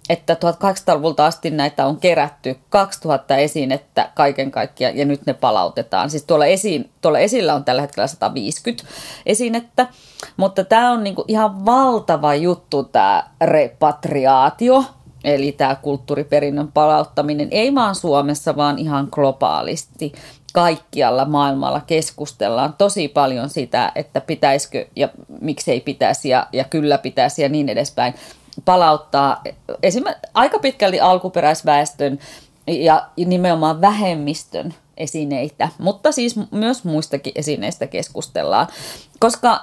että 0.10 0.34
1800-luvulta 0.34 1.26
asti 1.26 1.50
näitä 1.50 1.86
on 1.86 1.98
kerätty 1.98 2.60
2000 2.70 3.38
esinettä 3.38 4.12
kaiken 4.16 4.52
kaikkiaan 4.52 4.98
ja 4.98 5.06
nyt 5.06 5.26
ne 5.26 5.34
palautetaan. 5.34 6.10
Siis 6.10 6.24
tuolla, 6.24 6.46
esiin, 6.46 6.92
tuolla 7.02 7.20
esillä 7.20 7.54
on 7.54 7.64
tällä 7.64 7.82
hetkellä 7.82 8.08
150 8.08 8.84
esinettä, 9.26 9.88
mutta 10.38 10.64
tämä 10.64 10.92
on 10.92 11.04
niinku 11.04 11.26
ihan 11.28 11.66
valtava 11.66 12.36
juttu 12.36 12.84
tämä 12.84 13.24
repatriaatio, 13.42 14.84
eli 15.24 15.52
tämä 15.52 15.76
kulttuuriperinnön 15.76 16.72
palauttaminen, 16.72 17.48
ei 17.52 17.76
vaan 17.76 17.96
Suomessa, 17.96 18.56
vaan 18.56 18.80
ihan 18.80 19.08
globaalisti. 19.12 20.12
Kaikkialla 20.54 21.26
maailmalla 21.26 21.82
keskustellaan 21.88 22.74
tosi 22.78 23.08
paljon 23.08 23.50
sitä, 23.50 23.92
että 23.96 24.22
pitäisikö 24.22 24.86
ja 24.96 25.10
miksei 25.42 25.80
pitäisi 25.80 26.30
ja, 26.30 26.48
ja 26.54 26.64
kyllä 26.64 26.98
pitäisi 26.98 27.42
ja 27.42 27.50
niin 27.50 27.70
edespäin 27.70 28.14
palauttaa 28.66 29.42
esimerkiksi 29.84 30.30
aika 30.34 30.60
pitkälti 30.60 31.00
alkuperäisväestön 31.00 32.20
ja 32.68 33.08
nimenomaan 33.26 33.82
vähemmistön 33.82 34.74
esineitä, 34.98 35.70
mutta 35.80 36.12
siis 36.12 36.36
myös 36.52 36.84
muistakin 36.84 37.34
esineistä 37.36 37.88
keskustellaan, 37.88 38.68
koska 39.20 39.60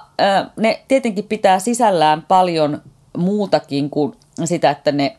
ne 0.57 0.83
tietenkin 0.89 1.25
pitää 1.25 1.59
sisällään 1.59 2.23
paljon 2.29 2.83
muutakin 3.17 3.91
kuin 3.91 4.15
sitä, 4.45 4.71
että 4.71 4.93
ne 4.93 5.17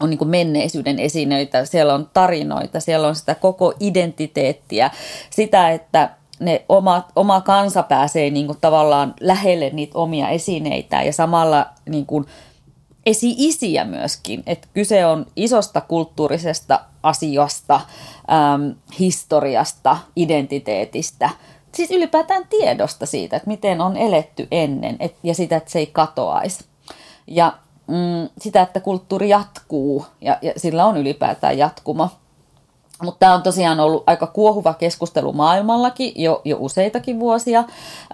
on 0.00 0.10
niin 0.10 0.28
menneisyyden 0.28 0.98
esineitä, 0.98 1.64
siellä 1.64 1.94
on 1.94 2.10
tarinoita, 2.14 2.80
siellä 2.80 3.08
on 3.08 3.14
sitä 3.14 3.34
koko 3.34 3.72
identiteettiä, 3.80 4.90
sitä, 5.30 5.70
että 5.70 6.10
ne 6.40 6.64
oma, 6.68 7.04
oma 7.16 7.40
kansa 7.40 7.82
pääsee 7.82 8.30
niin 8.30 8.46
kuin 8.46 8.58
tavallaan 8.60 9.14
lähelle 9.20 9.70
niitä 9.70 9.98
omia 9.98 10.28
esineitä 10.28 11.02
ja 11.02 11.12
samalla 11.12 11.66
niin 11.88 12.06
kuin 12.06 12.24
esi-isiä 13.06 13.84
myöskin. 13.84 14.42
Että 14.46 14.68
kyse 14.74 15.06
on 15.06 15.26
isosta 15.36 15.80
kulttuurisesta 15.80 16.80
asiasta, 17.02 17.74
äm, 17.74 18.74
historiasta, 18.98 19.98
identiteetistä, 20.16 21.30
siis 21.72 21.90
ylipäätään 21.90 22.42
tiedosta 22.50 23.06
siitä, 23.06 23.36
että 23.36 23.50
miten 23.50 23.80
on 23.80 23.96
eletty 23.96 24.48
ennen 24.50 24.96
et, 25.00 25.14
ja 25.22 25.34
sitä, 25.34 25.56
että 25.56 25.70
se 25.70 25.78
ei 25.78 25.86
katoaisi. 25.86 26.64
Ja 27.26 27.52
mm, 27.88 28.28
sitä, 28.38 28.62
että 28.62 28.80
kulttuuri 28.80 29.28
jatkuu 29.28 30.06
ja, 30.20 30.38
ja 30.42 30.52
sillä 30.56 30.84
on 30.84 30.96
ylipäätään 30.96 31.58
jatkuma. 31.58 32.10
Mutta 33.02 33.18
tämä 33.18 33.34
on 33.34 33.42
tosiaan 33.42 33.80
ollut 33.80 34.02
aika 34.06 34.26
kuohuva 34.26 34.74
keskustelu 34.74 35.32
maailmallakin 35.32 36.12
jo, 36.16 36.42
jo 36.44 36.56
useitakin 36.60 37.20
vuosia. 37.20 37.58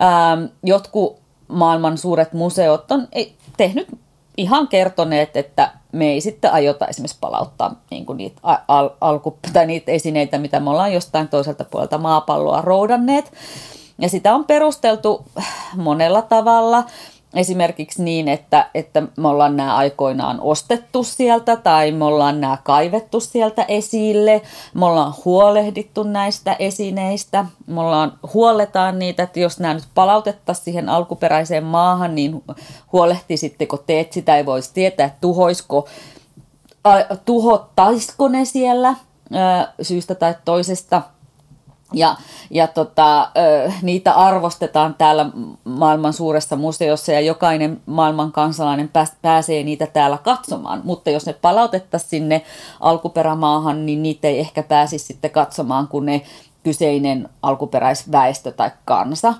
Ähm, 0.03 0.45
jotkut 0.63 1.17
maailman 1.49 1.99
suuret 1.99 2.33
museot 2.33 2.93
on 2.93 3.09
tehnyt 3.57 3.89
ihan 4.37 4.69
kertoneet, 4.69 5.37
että 5.37 5.71
me 5.93 6.07
ei 6.07 6.21
sitten 6.21 6.53
aiota 6.53 6.87
esimerkiksi 6.87 7.19
palauttaa 7.21 7.81
niin 7.91 8.07
kuin 8.07 8.17
niitä, 8.17 8.41
al, 8.69 8.91
alku, 9.01 9.39
tai 9.53 9.67
niitä 9.67 9.93
esineitä, 9.93 10.39
mitä 10.39 10.61
me 10.61 10.71
ollaan 10.71 10.93
jostain 10.93 11.29
toiselta 11.29 11.65
puolelta 11.65 11.99
maapalloa 11.99 12.61
roudanneet. 12.61 13.33
Ja 13.99 14.09
sitä 14.09 14.35
on 14.35 14.45
perusteltu 14.45 15.25
monella 15.77 16.23
tavalla 16.23 16.85
esimerkiksi 17.35 18.03
niin, 18.03 18.29
että, 18.29 18.71
että 18.75 19.03
me 19.17 19.29
ollaan 19.29 19.57
nämä 19.57 19.77
aikoinaan 19.77 20.41
ostettu 20.41 21.03
sieltä 21.05 21.57
tai 21.57 21.93
me 21.93 22.05
ollaan 22.05 22.41
nämä 22.41 22.59
kaivettu 22.65 23.21
sieltä 23.21 23.65
esille, 23.69 24.43
me 24.75 24.87
ollaan 24.87 25.15
huolehdittu 25.25 26.03
näistä 26.03 26.57
esineistä, 26.59 27.47
me 27.67 27.81
ollaan, 27.81 28.13
huoletaan 28.35 28.99
niitä, 28.99 29.23
että 29.23 29.41
jos 29.41 29.61
nämä 29.61 29.75
nyt 29.75 29.85
palautettaisiin 29.95 30.65
siihen 30.65 30.89
alkuperäiseen 30.89 31.65
maahan, 31.65 32.15
niin 32.15 32.45
huolehtisitteko 32.93 33.77
te, 33.77 34.01
että 34.01 34.15
sitä 34.15 34.37
ei 34.37 34.47
voisi 34.47 34.71
tietää, 34.75 35.07
että 35.07 35.19
tuhoisiko, 35.21 35.89
tuhottaisiko 37.25 38.29
ne 38.29 38.45
siellä 38.45 38.95
syystä 39.83 40.15
tai 40.15 40.35
toisesta– 40.45 41.03
ja, 41.93 42.17
ja 42.51 42.67
tota, 42.67 43.31
niitä 43.83 44.13
arvostetaan 44.13 44.95
täällä 44.95 45.27
maailman 45.65 46.13
suuressa 46.13 46.57
museossa 46.57 47.13
ja 47.13 47.21
jokainen 47.21 47.81
maailman 47.87 48.33
kansalainen 48.33 48.91
pääsee 49.23 49.63
niitä 49.63 49.87
täällä 49.87 50.19
katsomaan. 50.19 50.81
Mutta 50.85 51.11
jos 51.11 51.27
ne 51.27 51.33
palautettaisiin 51.33 52.11
sinne 52.11 52.43
alkuperämaahan, 52.81 53.87
niin 53.87 54.03
niitä 54.03 54.29
ei 54.29 54.41
ehkä 54.41 54.63
pääsisi 54.63 55.05
sitten 55.05 55.31
katsomaan, 55.31 55.89
kun 55.89 56.07
ne 56.07 56.23
kyseinen 56.63 57.29
alkuperäisväestö 57.43 58.53
tai 58.53 58.71
kansa. 58.85 59.35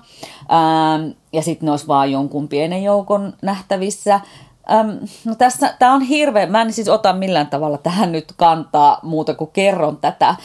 ja 1.33 1.41
sitten 1.41 1.65
ne 1.65 1.71
olisi 1.71 1.87
vaan 1.87 2.11
jonkun 2.11 2.47
pienen 2.47 2.83
joukon 2.83 3.33
nähtävissä. 3.41 4.19
no 5.25 5.35
tässä, 5.35 5.75
tämä 5.79 5.93
on 5.93 6.01
hirveä, 6.01 6.45
mä 6.47 6.61
en 6.61 6.73
siis 6.73 6.89
ota 6.89 7.13
millään 7.13 7.47
tavalla 7.47 7.77
tähän 7.77 8.11
nyt 8.11 8.33
kantaa 8.37 8.99
muuta 9.03 9.33
kuin 9.33 9.49
kerron 9.53 9.97
tätä, 9.97 10.35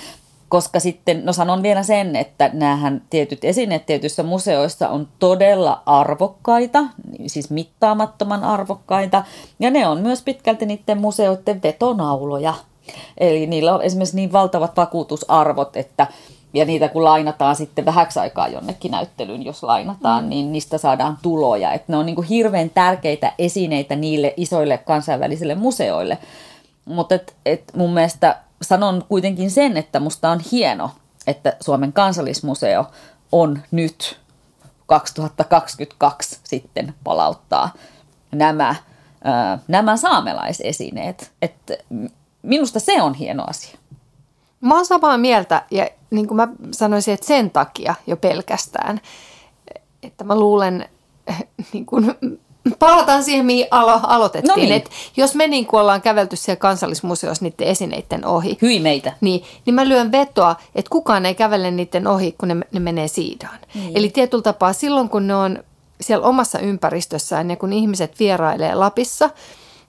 koska 0.51 0.81
sitten, 0.81 1.25
no 1.25 1.33
sanon 1.33 1.63
vielä 1.63 1.83
sen, 1.83 2.17
että 2.17 2.51
näähän 2.53 3.03
tietyt 3.11 3.45
esineet 3.45 3.87
tietyissä 3.87 4.23
museoissa 4.23 4.89
on 4.89 5.09
todella 5.19 5.83
arvokkaita, 5.87 6.85
siis 7.27 7.51
mittaamattoman 7.51 8.45
arvokkaita, 8.45 9.25
ja 9.61 9.71
ne 9.71 9.89
on 9.89 10.01
myös 10.01 10.23
pitkälti 10.23 10.67
niiden 10.67 10.99
museoiden 10.99 11.63
vetonauloja. 11.63 12.55
Eli 13.19 13.47
niillä 13.47 13.75
on 13.75 13.83
esimerkiksi 13.83 14.17
niin 14.17 14.33
valtavat 14.33 14.77
vakuutusarvot, 14.77 15.77
että 15.77 16.07
ja 16.55 16.65
niitä 16.65 16.89
kun 16.89 17.05
lainataan 17.05 17.57
sitten 17.57 17.85
vähäksi 17.85 18.19
aikaa 18.19 18.49
jonnekin 18.49 18.91
näyttelyyn, 18.91 19.45
jos 19.45 19.63
lainataan, 19.63 20.25
mm. 20.25 20.29
niin 20.29 20.53
niistä 20.53 20.79
saadaan 20.79 21.19
tuloja. 21.23 21.73
Että 21.73 21.93
ne 21.93 21.97
on 21.97 22.07
niin 22.07 22.17
kuin 22.17 22.27
hirveän 22.27 22.71
tärkeitä 22.71 23.33
esineitä 23.39 23.97
niille 23.97 24.35
isoille 24.37 24.79
kansainvälisille 24.79 25.55
museoille. 25.55 26.19
Mutta 26.85 27.15
et, 27.15 27.35
et 27.47 27.63
mun 27.77 27.95
mielestä 27.95 28.37
sanon 28.63 29.05
kuitenkin 29.09 29.51
sen, 29.51 29.77
että 29.77 30.01
musta 30.01 30.31
on 30.31 30.41
hieno, 30.53 30.91
että 31.27 31.57
Suomen 31.61 31.93
kansallismuseo 31.93 32.87
on 33.33 33.63
nyt 33.71 34.21
2022 34.87 36.41
sitten 36.45 36.95
palauttaa 37.05 37.73
nämä, 38.33 38.75
nämä 39.69 39.97
saamelaisesineet. 39.97 41.33
Että 41.43 41.77
minusta 42.43 42.81
se 42.81 43.03
on 43.03 43.15
hieno 43.15 43.45
asia. 43.47 43.79
Mä 44.61 44.75
oon 44.75 44.87
samaa 44.87 45.19
mieltä 45.19 45.63
ja 45.71 45.89
niin 46.11 46.29
kuin 46.29 46.37
mä 46.37 46.49
sanoisin, 46.71 47.15
että 47.15 47.27
sen 47.27 47.51
takia 47.51 47.95
jo 48.07 48.17
pelkästään, 48.17 49.01
että 50.03 50.25
mä 50.25 50.37
luulen, 50.37 50.89
niin 51.73 51.87
kuin 51.87 52.17
palataan 52.79 53.25
siihen, 53.25 53.47
mihin 53.47 53.67
alo- 53.71 54.01
aloitettiin. 54.03 54.49
No 54.49 54.57
niin. 54.57 54.73
Et 54.73 54.91
jos 55.17 55.35
me 55.35 55.47
niin 55.47 55.67
ollaan 55.73 56.03
kävelty 56.03 56.37
siellä 56.37 56.61
kansallismuseossa 56.61 57.45
niiden 57.45 57.67
esineiden 57.67 58.27
ohi. 58.27 58.59
Hyi 58.63 58.81
meitä. 58.81 59.13
Niin, 59.21 59.45
niin 59.67 59.75
mä 59.75 59.89
lyön 59.89 60.13
vetoa, 60.13 60.57
että 60.75 60.91
kukaan 60.91 61.27
ei 61.27 61.35
kävele 61.35 61.71
niiden 61.71 62.07
ohi, 62.07 62.33
kun 62.33 62.49
ne, 62.49 62.57
ne 62.73 62.81
menee 62.81 63.09
siidaan. 63.09 63.59
Niin. 63.75 63.93
Eli 63.95 64.09
tietyllä 64.09 64.43
tapaa 64.43 64.73
silloin, 64.73 65.09
kun 65.09 65.27
ne 65.27 65.35
on 65.35 65.59
siellä 66.01 66.27
omassa 66.27 66.59
ympäristössään 66.59 67.51
ja 67.51 67.57
kun 67.57 67.73
ihmiset 67.73 68.19
vierailee 68.19 68.75
Lapissa 68.75 69.31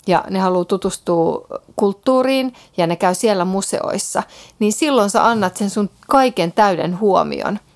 ja 0.08 0.24
ne 0.30 0.40
haluaa 0.40 0.66
tutustua 0.66 1.48
kulttuuriin 1.76 2.54
ja 2.78 2.88
ne 2.88 2.96
käy 2.96 3.16
siellä 3.16 3.46
museoissa, 3.46 4.24
niin 4.60 4.74
silloin 4.74 5.10
sä 5.10 5.28
annat 5.28 5.58
sen 5.58 5.70
sun 5.70 5.90
kaiken 6.08 6.52
täyden 6.52 7.00
huomion– 7.00 7.60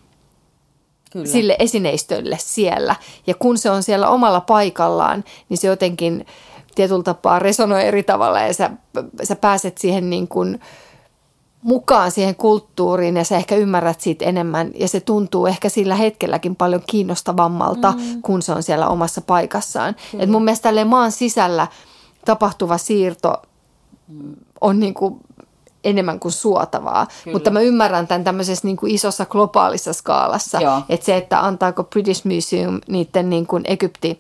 Kyllä. 1.15 1.28
sille 1.28 1.56
esineistölle 1.60 2.38
siellä. 2.39 2.95
Ja 3.28 3.34
kun 3.34 3.58
se 3.58 3.69
on 3.69 3.84
siellä 3.84 4.10
omalla 4.10 4.41
paikallaan, 4.41 5.23
niin 5.49 5.58
se 5.58 5.67
jotenkin 5.67 6.25
tietyllä 6.75 7.04
tapaa 7.04 7.39
resonoi 7.39 7.84
eri 7.84 8.04
tavalla 8.04 8.39
ja 8.39 8.54
sä, 8.54 8.71
sä 9.23 9.36
pääset 9.36 9.78
siihen 9.78 10.10
niin 10.10 10.28
kuin 10.28 10.60
mukaan 11.62 12.12
siihen 12.12 12.36
kulttuuriin 12.36 13.17
ja 13.17 13.23
sä 13.23 13.38
ehkä 13.38 13.56
ymmärrät 13.56 14.01
siitä 14.01 14.25
enemmän 14.25 14.71
ja 14.75 14.88
se 14.88 14.99
tuntuu 14.99 15.45
ehkä 15.45 15.69
sillä 15.69 15.95
hetkelläkin 15.95 16.56
paljon 16.56 16.82
kiinnostavammalta, 16.88 17.91
mm. 17.91 18.21
kun 18.21 18.41
se 18.41 18.51
on 18.51 18.63
siellä 18.63 18.88
omassa 18.88 19.21
paikassaan. 19.21 19.95
Et 20.19 20.30
mun 20.30 20.43
mielestä 20.43 20.86
maan 20.86 21.12
sisällä 21.12 21.67
tapahtuva 22.25 22.78
siirto 22.78 23.41
on 24.62 24.80
niin 24.80 24.93
kuin 24.93 25.19
enemmän 25.86 26.19
kuin 26.19 26.32
suotavaa. 26.32 27.08
Kyllä. 27.24 27.36
Mutta 27.36 27.50
mä 27.50 27.60
ymmärrän 27.60 28.08
tämän 28.08 28.24
tämmöisessä 28.24 28.67
niin 28.67 28.78
kuin 28.78 28.91
isossa 28.91 29.26
globaalissa 29.26 29.93
skaalassa, 29.93 30.62
Joo. 30.62 30.82
että 30.89 31.06
se, 31.06 31.17
että 31.17 31.45
antaako 31.45 31.84
British 31.84 32.26
Museum 32.26 32.82
niiden 32.88 33.30
niin 33.30 33.48
kuin 33.48 33.63
Egypti, 33.67 34.19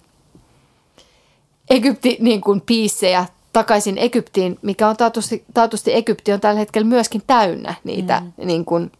Egypti 1.69 2.17
niin 2.19 2.41
kuin 2.41 2.61
piissejä 2.61 3.25
takaisin 3.53 3.97
Egyptiin, 3.97 4.59
mikä 4.61 4.87
on 4.87 4.97
taatusti, 4.97 5.45
taatusti 5.53 5.93
Egypti 5.93 6.33
on 6.33 6.39
tällä 6.39 6.59
hetkellä 6.59 6.87
myöskin 6.87 7.23
täynnä 7.27 7.73
niitä 7.83 8.19
mm. 8.19 8.47
niin 8.47 8.65
kuin, 8.65 8.91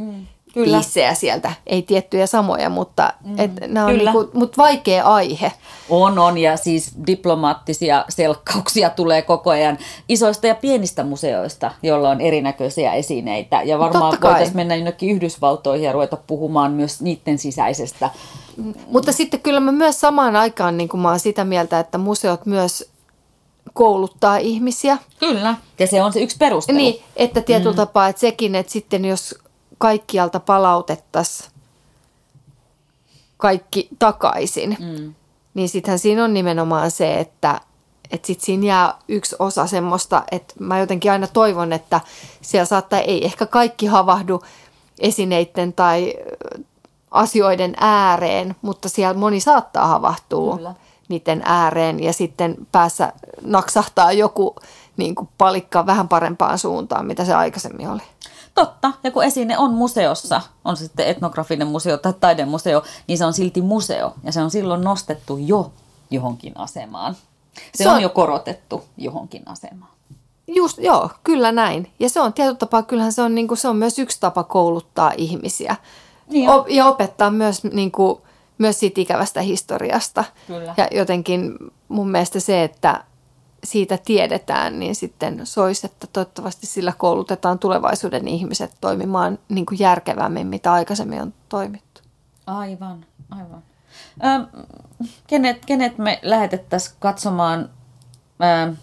mm. 0.00 0.26
Kyllä. 0.54 0.76
piissejä 0.76 1.14
sieltä. 1.14 1.52
Ei 1.66 1.82
tiettyjä 1.82 2.26
samoja, 2.26 2.70
mutta, 2.70 3.12
mm, 3.24 3.38
et, 3.38 3.50
nämä 3.66 3.86
on 3.86 3.98
niinku, 3.98 4.30
mut 4.32 4.56
vaikea 4.56 5.04
aihe. 5.04 5.52
On, 5.88 6.18
on 6.18 6.38
ja 6.38 6.56
siis 6.56 6.92
diplomaattisia 7.06 8.04
selkkauksia 8.08 8.90
tulee 8.90 9.22
koko 9.22 9.50
ajan 9.50 9.78
isoista 10.08 10.46
ja 10.46 10.54
pienistä 10.54 11.04
museoista, 11.04 11.70
joilla 11.82 12.10
on 12.10 12.20
erinäköisiä 12.20 12.92
esineitä. 12.92 13.62
Ja 13.62 13.78
varmaan 13.78 14.18
voitaisiin 14.22 14.56
mennä 14.56 14.74
jonnekin 14.74 15.10
Yhdysvaltoihin 15.10 15.84
ja 15.86 15.92
ruveta 15.92 16.16
puhumaan 16.26 16.72
myös 16.72 17.00
niiden 17.00 17.38
sisäisestä. 17.38 18.10
Mm, 18.56 18.74
mutta 18.86 19.12
sitten 19.12 19.40
kyllä 19.40 19.60
mä 19.60 19.72
myös 19.72 20.00
samaan 20.00 20.36
aikaan 20.36 20.76
niin 20.76 20.88
mä 20.94 21.08
oon 21.08 21.20
sitä 21.20 21.44
mieltä, 21.44 21.80
että 21.80 21.98
museot 21.98 22.46
myös 22.46 22.92
kouluttaa 23.72 24.36
ihmisiä. 24.36 24.98
Kyllä, 25.18 25.54
ja 25.78 25.86
se 25.86 26.02
on 26.02 26.12
se 26.12 26.20
yksi 26.20 26.36
perustelu. 26.36 26.78
Niin, 26.78 27.02
että 27.16 27.40
tietyllä 27.40 27.72
mm. 27.72 27.76
tapaa, 27.76 28.08
että 28.08 28.20
sekin, 28.20 28.54
että 28.54 28.72
sitten 28.72 29.04
jos 29.04 29.34
kaikkialta 29.82 30.40
palautettaisiin 30.40 31.50
kaikki 33.36 33.88
takaisin, 33.98 34.76
mm. 34.80 35.14
niin 35.54 35.68
sittenhän 35.68 35.98
siinä 35.98 36.24
on 36.24 36.34
nimenomaan 36.34 36.90
se, 36.90 37.20
että 37.20 37.60
että 38.10 38.26
sitten 38.26 38.46
siinä 38.46 38.66
jää 38.66 38.94
yksi 39.08 39.36
osa 39.38 39.66
semmoista, 39.66 40.22
että 40.30 40.54
mä 40.58 40.78
jotenkin 40.78 41.12
aina 41.12 41.26
toivon, 41.26 41.72
että 41.72 42.00
siellä 42.42 42.64
saattaa, 42.64 42.98
ei 42.98 43.24
ehkä 43.24 43.46
kaikki 43.46 43.86
havahdu 43.86 44.42
esineiden 44.98 45.72
tai 45.72 46.14
asioiden 47.10 47.74
ääreen, 47.80 48.56
mutta 48.62 48.88
siellä 48.88 49.18
moni 49.18 49.40
saattaa 49.40 49.86
havahtua 49.86 50.56
Kyllä. 50.56 50.74
niiden 51.08 51.42
ääreen 51.44 52.02
ja 52.02 52.12
sitten 52.12 52.56
päässä 52.72 53.12
naksahtaa 53.44 54.12
joku 54.12 54.56
niin 54.96 55.14
kuin 55.14 55.28
palikka 55.38 55.86
vähän 55.86 56.08
parempaan 56.08 56.58
suuntaan, 56.58 57.06
mitä 57.06 57.24
se 57.24 57.34
aikaisemmin 57.34 57.88
oli. 57.88 58.02
Totta, 58.54 58.92
ja 59.02 59.10
kun 59.10 59.24
esine 59.24 59.58
on 59.58 59.70
museossa, 59.74 60.40
on 60.64 60.76
se 60.76 60.84
sitten 60.84 61.06
etnografinen 61.06 61.66
museo 61.66 61.96
tai 61.98 62.14
taidemuseo, 62.20 62.82
niin 63.08 63.18
se 63.18 63.24
on 63.24 63.32
silti 63.32 63.62
museo, 63.62 64.14
ja 64.24 64.32
se 64.32 64.42
on 64.42 64.50
silloin 64.50 64.80
nostettu 64.80 65.36
jo 65.36 65.72
johonkin 66.10 66.52
asemaan. 66.56 67.14
Se, 67.54 67.84
se 67.84 67.88
on, 67.88 67.94
on 67.94 68.02
jo 68.02 68.08
korotettu 68.08 68.84
johonkin 68.96 69.42
asemaan. 69.46 69.90
Just, 70.46 70.78
joo, 70.78 71.10
kyllä 71.24 71.52
näin. 71.52 71.92
Ja 71.98 72.08
se 72.08 72.20
on 72.20 72.32
tietyllä 72.32 72.56
tapaa, 72.56 72.82
kyllähän 72.82 73.12
se 73.12 73.22
on, 73.22 73.34
niin 73.34 73.48
kuin, 73.48 73.58
se 73.58 73.68
on 73.68 73.76
myös 73.76 73.98
yksi 73.98 74.20
tapa 74.20 74.44
kouluttaa 74.44 75.12
ihmisiä. 75.16 75.76
Niin 76.30 76.48
o- 76.48 76.66
ja 76.68 76.86
opettaa 76.86 77.30
myös, 77.30 77.64
niin 77.64 77.92
kuin, 77.92 78.20
myös 78.58 78.80
siitä 78.80 79.00
ikävästä 79.00 79.40
historiasta. 79.40 80.24
Kyllä. 80.46 80.74
Ja 80.76 80.88
jotenkin 80.90 81.56
mun 81.88 82.10
mielestä 82.10 82.40
se, 82.40 82.64
että 82.64 83.04
siitä 83.64 83.98
tiedetään, 84.04 84.78
niin 84.78 84.94
sitten 84.94 85.40
soisi, 85.46 85.86
että 85.86 86.06
toivottavasti 86.06 86.66
sillä 86.66 86.92
koulutetaan 86.98 87.58
tulevaisuuden 87.58 88.28
ihmiset 88.28 88.72
toimimaan 88.80 89.38
niin 89.48 89.66
kuin 89.66 89.78
järkevämmin, 89.78 90.46
mitä 90.46 90.72
aikaisemmin 90.72 91.22
on 91.22 91.34
toimittu. 91.48 92.00
Aivan, 92.46 93.06
aivan. 93.30 93.62
Ähm, 94.24 94.42
kenet, 95.26 95.64
kenet 95.66 95.98
me 95.98 96.18
lähetettäisiin 96.22 96.96
katsomaan 97.00 97.70
ähm, 98.42 98.74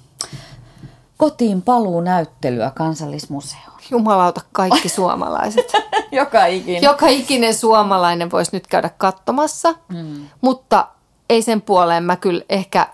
kotiin 1.17 1.61
paluunäyttelyä 1.61 2.71
kansallismuseoon? 2.75 3.79
Jumalauta 3.91 4.41
kaikki 4.51 4.89
suomalaiset. 4.99 5.71
Joka 6.11 6.45
ikinen. 6.45 6.83
Joka 6.83 7.07
ikinen 7.07 7.53
suomalainen 7.53 8.31
voisi 8.31 8.51
nyt 8.53 8.67
käydä 8.67 8.89
katsomassa, 8.97 9.75
mm. 9.89 10.27
mutta 10.41 10.87
ei 11.29 11.41
sen 11.41 11.61
puoleen 11.61 12.03
mä 12.03 12.15
kyllä 12.15 12.43
ehkä 12.49 12.87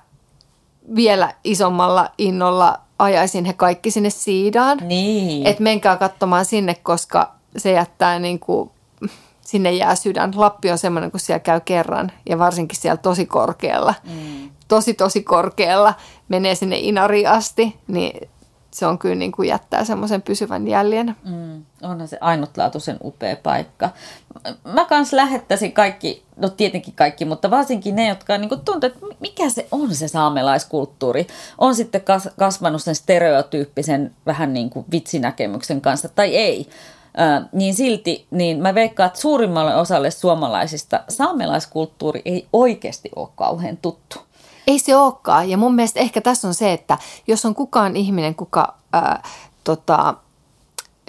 vielä 0.95 1.33
isommalla 1.43 2.09
innolla 2.17 2.79
ajaisin 2.99 3.45
he 3.45 3.53
kaikki 3.53 3.91
sinne 3.91 4.09
siidaan. 4.09 4.77
Niin. 4.81 5.47
Että 5.47 5.63
menkää 5.63 5.97
katsomaan 5.97 6.45
sinne, 6.45 6.75
koska 6.83 7.31
se 7.57 7.71
jättää 7.71 8.19
niin 8.19 8.39
kuin, 8.39 8.69
sinne 9.41 9.71
jää 9.71 9.95
sydän. 9.95 10.31
Lappi 10.35 10.71
on 10.71 10.77
semmoinen, 10.77 11.11
kun 11.11 11.19
siellä 11.19 11.39
käy 11.39 11.59
kerran 11.65 12.11
ja 12.29 12.39
varsinkin 12.39 12.79
siellä 12.79 12.97
tosi 12.97 13.25
korkealla. 13.25 13.93
Mm. 14.03 14.49
Tosi 14.67 14.93
tosi 14.93 15.23
korkealla 15.23 15.93
menee 16.27 16.55
sinne 16.55 16.77
Inariin 16.77 17.29
asti, 17.29 17.75
niin 17.87 18.29
se 18.75 18.85
on 18.85 18.99
kyllä 18.99 19.15
niin 19.15 19.31
kuin 19.31 19.49
jättää 19.49 19.85
semmoisen 19.85 20.21
pysyvän 20.21 20.67
jäljen. 20.67 21.15
Mm, 21.25 21.65
onhan 21.81 22.07
se 22.07 22.17
ainutlaatuisen 22.21 22.97
upea 23.03 23.35
paikka. 23.43 23.89
Mä 24.73 24.85
kans 24.85 25.13
lähettäisin 25.13 25.71
kaikki, 25.71 26.23
no 26.37 26.49
tietenkin 26.49 26.93
kaikki, 26.93 27.25
mutta 27.25 27.51
varsinkin 27.51 27.95
ne, 27.95 28.07
jotka 28.07 28.37
niin 28.37 28.49
tuntuu, 28.49 28.79
että 28.83 28.99
mikä 29.19 29.49
se 29.49 29.67
on 29.71 29.95
se 29.95 30.07
saamelaiskulttuuri. 30.07 31.27
On 31.57 31.75
sitten 31.75 32.01
kasvanut 32.37 32.83
sen 32.83 32.95
stereotyyppisen 32.95 34.15
vähän 34.25 34.53
niin 34.53 34.69
kuin 34.69 34.85
vitsinäkemyksen 34.91 35.81
kanssa 35.81 36.09
tai 36.09 36.35
ei. 36.35 36.69
Äh, 37.19 37.49
niin 37.51 37.75
silti 37.75 38.27
niin 38.31 38.61
mä 38.61 38.75
veikkaan, 38.75 39.07
että 39.07 39.19
suurimmalle 39.19 39.75
osalle 39.75 40.11
suomalaisista 40.11 41.03
saamelaiskulttuuri 41.09 42.21
ei 42.25 42.47
oikeasti 42.53 43.09
ole 43.15 43.29
kauhean 43.35 43.77
tuttu. 43.77 44.19
Ei 44.67 44.79
se 44.79 44.95
olekaan. 44.95 45.49
Ja 45.49 45.57
mun 45.57 45.75
mielestä 45.75 45.99
ehkä 45.99 46.21
tässä 46.21 46.47
on 46.47 46.53
se, 46.53 46.73
että 46.73 46.97
jos 47.27 47.45
on 47.45 47.55
kukaan 47.55 47.95
ihminen, 47.95 48.35
kuka 48.35 48.73
ää, 48.93 49.23
tota, 49.63 50.13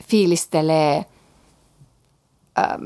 fiilistelee 0.03 1.05
ää, 2.57 2.79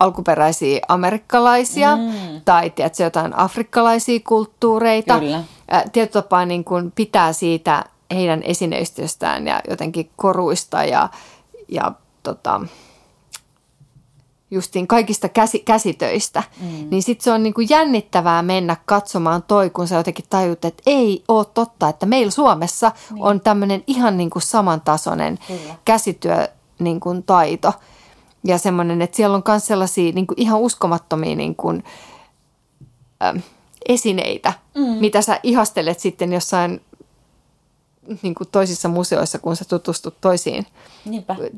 alkuperäisiä 0.00 0.80
amerikkalaisia 0.88 1.96
mm. 1.96 2.40
tai 2.44 2.70
tiedätkö, 2.70 3.02
jotain 3.02 3.38
afrikkalaisia 3.38 4.20
kulttuureita. 4.28 5.18
Kyllä. 5.18 5.44
tietyllä 5.92 6.22
tapaa 6.22 6.46
niin 6.46 6.64
kuin 6.64 6.92
pitää 6.92 7.32
siitä 7.32 7.84
heidän 8.14 8.42
esineistöstään 8.42 9.46
ja 9.46 9.60
jotenkin 9.70 10.10
koruista 10.16 10.84
ja, 10.84 11.08
ja 11.68 11.92
tota, 12.22 12.60
justiin 14.50 14.86
kaikista 14.86 15.28
käsi, 15.28 15.58
käsitöistä, 15.58 16.42
mm. 16.60 16.86
niin 16.90 17.02
sitten 17.02 17.24
se 17.24 17.32
on 17.32 17.42
niinku 17.42 17.60
jännittävää 17.60 18.42
mennä 18.42 18.76
katsomaan 18.84 19.42
toi, 19.42 19.70
kun 19.70 19.88
sä 19.88 19.96
jotenkin 19.96 20.24
tajut, 20.30 20.64
että 20.64 20.82
ei 20.86 21.24
ole 21.28 21.46
totta, 21.54 21.88
että 21.88 22.06
meillä 22.06 22.30
Suomessa 22.30 22.92
niin. 23.10 23.22
on 23.24 23.40
tämmöinen 23.40 23.84
ihan 23.86 24.16
niinku 24.16 24.40
samantasoinen 24.40 25.38
Kyllä. 25.46 25.74
käsityö 25.84 26.48
niinku 26.78 27.22
taito. 27.26 27.72
Ja 28.44 28.58
semmoinen, 28.58 29.02
että 29.02 29.16
siellä 29.16 29.36
on 29.36 29.42
myös 29.48 29.66
sellaisia 29.66 30.12
niinku 30.12 30.34
ihan 30.36 30.60
uskomattomia 30.60 31.36
niinku, 31.36 31.70
äh, 33.22 33.42
esineitä, 33.88 34.52
mm. 34.74 34.82
mitä 34.82 35.22
sä 35.22 35.40
ihastelet 35.42 36.00
sitten 36.00 36.32
jossain 36.32 36.80
niin 38.22 38.34
kuin 38.34 38.48
toisissa 38.52 38.88
museoissa, 38.88 39.38
kun 39.38 39.56
sä 39.56 39.64
tutustut 39.64 40.20
toisiin 40.20 40.66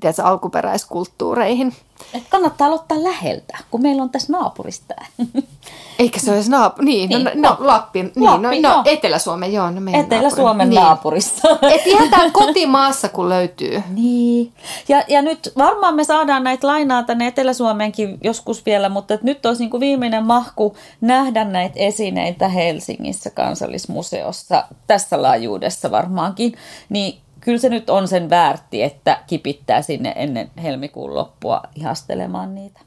tiedätkö, 0.01 0.23
alkuperäiskulttuureihin. 0.25 1.75
Et 2.15 2.23
kannattaa 2.29 2.67
aloittaa 2.67 3.03
läheltä, 3.05 3.59
kun 3.71 3.83
meillä 3.83 4.03
on 4.03 4.11
tässä 4.11 4.33
naapurista. 4.33 4.95
Eikä 5.99 6.21
se 6.21 6.33
olisi 6.33 6.51
naapuri. 6.51 6.85
Niin, 6.85 7.11
no, 7.11 7.19
niin, 7.19 7.43
no, 7.43 7.49
no, 7.51 7.67
Lappi. 7.67 8.03
Niin, 8.03 8.25
Lappi, 8.25 8.61
no, 8.61 8.77
no, 8.77 8.83
Etelä-Suomen, 8.85 9.53
joo. 9.53 9.71
No 9.71 9.81
Etelä-Suomen 9.93 10.71
naapuri. 10.71 10.85
naapurissa. 10.85 11.49
Et 11.75 11.87
ihan 11.87 12.33
kotimaassa, 12.33 13.09
kun 13.09 13.29
löytyy. 13.29 13.83
Niin. 13.95 14.53
Ja, 14.89 15.03
ja 15.09 15.23
nyt 15.23 15.53
varmaan 15.59 15.95
me 15.95 16.05
saadaan 16.05 16.45
näitä 16.45 16.67
lainaa 16.67 17.03
tänne 17.03 17.27
Etelä-Suomeenkin 17.27 18.19
joskus 18.25 18.67
vielä, 18.67 18.89
mutta 18.89 19.15
että 19.15 19.27
nyt 19.27 19.47
olisi 19.47 19.63
niin 19.63 19.71
kuin 19.71 19.81
viimeinen 19.81 20.25
mahku 20.25 20.77
nähdä 21.01 21.45
näitä 21.45 21.75
esineitä 21.79 22.49
Helsingissä 22.49 23.31
kansallismuseossa 23.31 24.65
tässä 24.87 25.23
laajuudessa 25.23 25.91
varmaankin. 25.91 26.55
Niin 26.89 27.21
kyllä 27.41 27.59
se 27.59 27.69
nyt 27.69 27.91
on 27.91 28.09
sen 28.09 28.31
väärti, 28.31 28.83
että 28.83 29.19
kipittää 29.27 29.83
sinne 29.83 30.13
ennen 30.17 30.51
helmikuun 30.63 31.15
loppua 31.15 31.63
ihastelemaan 31.75 32.55
niitä. 32.55 32.81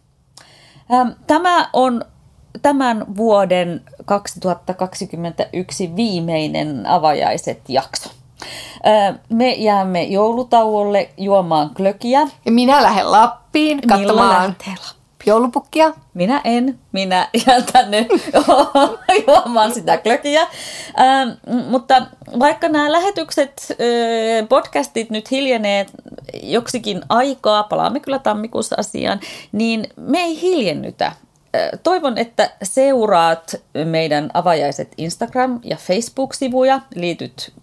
Tämä 1.28 1.70
on 1.74 2.06
tämän 2.62 3.16
vuoden 3.18 3.82
2021 4.06 5.96
viimeinen 5.96 6.86
avajaiset 6.86 7.62
jakso. 7.68 8.10
Me 9.30 9.54
jäämme 9.54 10.04
joulutauolle 10.04 11.10
juomaan 11.18 11.70
klökiä. 11.76 12.28
Ja 12.46 12.52
minä 12.52 12.84
lähden 12.84 13.12
Lappiin 13.12 13.82
katsomaan 13.88 14.56
joulupukkia. 15.26 15.94
Minä 16.14 16.42
en. 16.44 16.80
Minä 16.92 17.30
jään 17.48 17.64
tänne 17.74 18.08
juomaan 19.28 19.74
sitä 19.74 19.98
klökiä. 19.98 20.42
Ähm, 21.00 21.30
mutta 21.70 22.06
vaikka 22.40 22.70
nämä 22.70 22.92
lähetykset, 22.92 23.68
äh, 23.72 24.48
podcastit 24.50 25.10
nyt 25.10 25.32
hiljenee 25.32 25.86
joksikin 26.44 27.02
aikaa, 27.10 27.64
palaamme 27.64 28.00
kyllä 28.00 28.20
tammikuussa 28.20 28.76
asiaan, 28.80 29.20
niin 29.52 29.88
me 29.96 30.20
ei 30.20 30.42
hiljennytä 30.42 31.12
toivon, 31.84 32.18
että 32.18 32.52
seuraat 32.64 33.56
meidän 33.86 34.30
avajaiset 34.34 34.96
Instagram- 35.02 35.60
ja 35.64 35.78
Facebook-sivuja, 35.78 36.82
liityt 36.96 37.54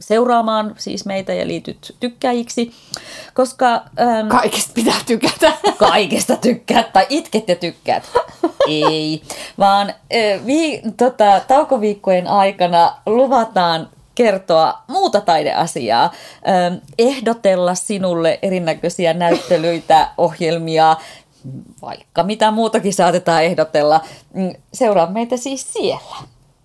seuraamaan 0.00 0.74
siis 0.78 1.06
meitä 1.06 1.34
ja 1.34 1.46
liityt 1.46 1.96
tykkäjiksi, 2.00 2.72
koska... 3.34 3.82
Ähm, 4.00 4.28
Kaikesta 4.28 4.72
pitää 4.74 5.00
tykätä. 5.06 5.52
Kaikesta 5.78 6.36
tykkää, 6.36 6.82
tai 6.82 7.06
itket 7.08 7.48
ja 7.48 7.56
tykkäät. 7.56 8.02
Ei, 8.68 9.22
vaan 9.58 9.88
äh, 9.90 10.46
vi, 10.46 10.82
tota, 10.96 11.40
taukoviikkojen 11.48 12.26
aikana 12.26 12.96
luvataan 13.06 13.88
kertoa 14.14 14.82
muuta 14.86 15.20
taideasiaa, 15.20 16.12
ähm, 16.48 16.74
ehdotella 16.98 17.74
sinulle 17.74 18.38
erinäköisiä 18.42 19.14
näyttelyitä, 19.14 20.08
ohjelmia, 20.18 20.96
vaikka 21.82 22.22
mitä 22.22 22.50
muutakin 22.50 22.94
saatetaan 22.94 23.44
ehdotella. 23.44 24.00
Mm, 24.34 24.54
seuraa 24.72 25.10
meitä 25.10 25.36
siis 25.36 25.72
siellä. 25.72 26.16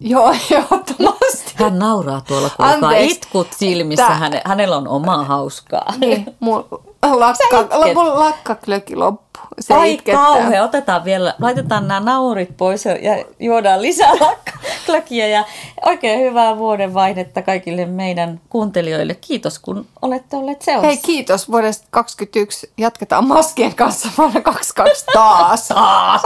Joo, 0.02 0.32
ehdottomasti. 0.52 1.54
Hän 1.56 1.80
nauraa 1.80 2.22
tuolla, 2.22 2.50
kuulkaa 2.50 2.92
itkut 2.98 3.48
silmissä. 3.58 4.06
Tää... 4.08 4.16
Häne, 4.16 4.42
hänellä 4.46 4.78
on 4.78 4.88
omaa 4.88 5.24
hauskaa. 5.24 5.94
Niin, 5.98 6.26
mun 6.40 6.66
lakka, 7.02 7.68
mun 7.94 8.20
lakkaklöki 8.20 8.96
loppu. 8.96 9.40
Se 9.60 9.74
Ai 9.74 9.98
kauhea, 9.98 10.64
otetaan 10.64 11.06
vielä, 11.06 11.36
laitetaan 11.40 11.88
nämä 11.88 12.00
naurit 12.00 12.58
pois 12.58 12.86
ja 12.86 13.26
juodaan 13.40 13.82
lisää 13.82 14.12
lakkaklökiä. 14.20 15.28
Ja 15.28 15.44
oikein 15.86 16.20
hyvää 16.20 16.58
vuodenvaihdetta 16.58 17.42
kaikille 17.42 17.86
meidän 17.86 18.42
kuuntelijoille. 18.50 19.16
Kiitos, 19.16 19.60
kun 19.60 19.86
olette 20.02 20.36
olleet 20.36 20.62
seurassa. 20.62 20.88
Hei, 20.88 20.98
kiitos. 20.98 21.52
Vuodesta 21.52 21.88
2021 21.92 22.72
jatketaan 22.78 23.28
maskien 23.28 23.76
kanssa 23.76 24.10
vuonna 24.18 24.42
22 24.42 25.06
taas. 25.14 25.68
taas. 25.68 26.22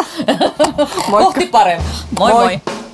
Kohti 1.12 1.46
parempaa. 1.46 1.92
Moi 2.20 2.32
moi. 2.32 2.44
moi. 2.44 2.85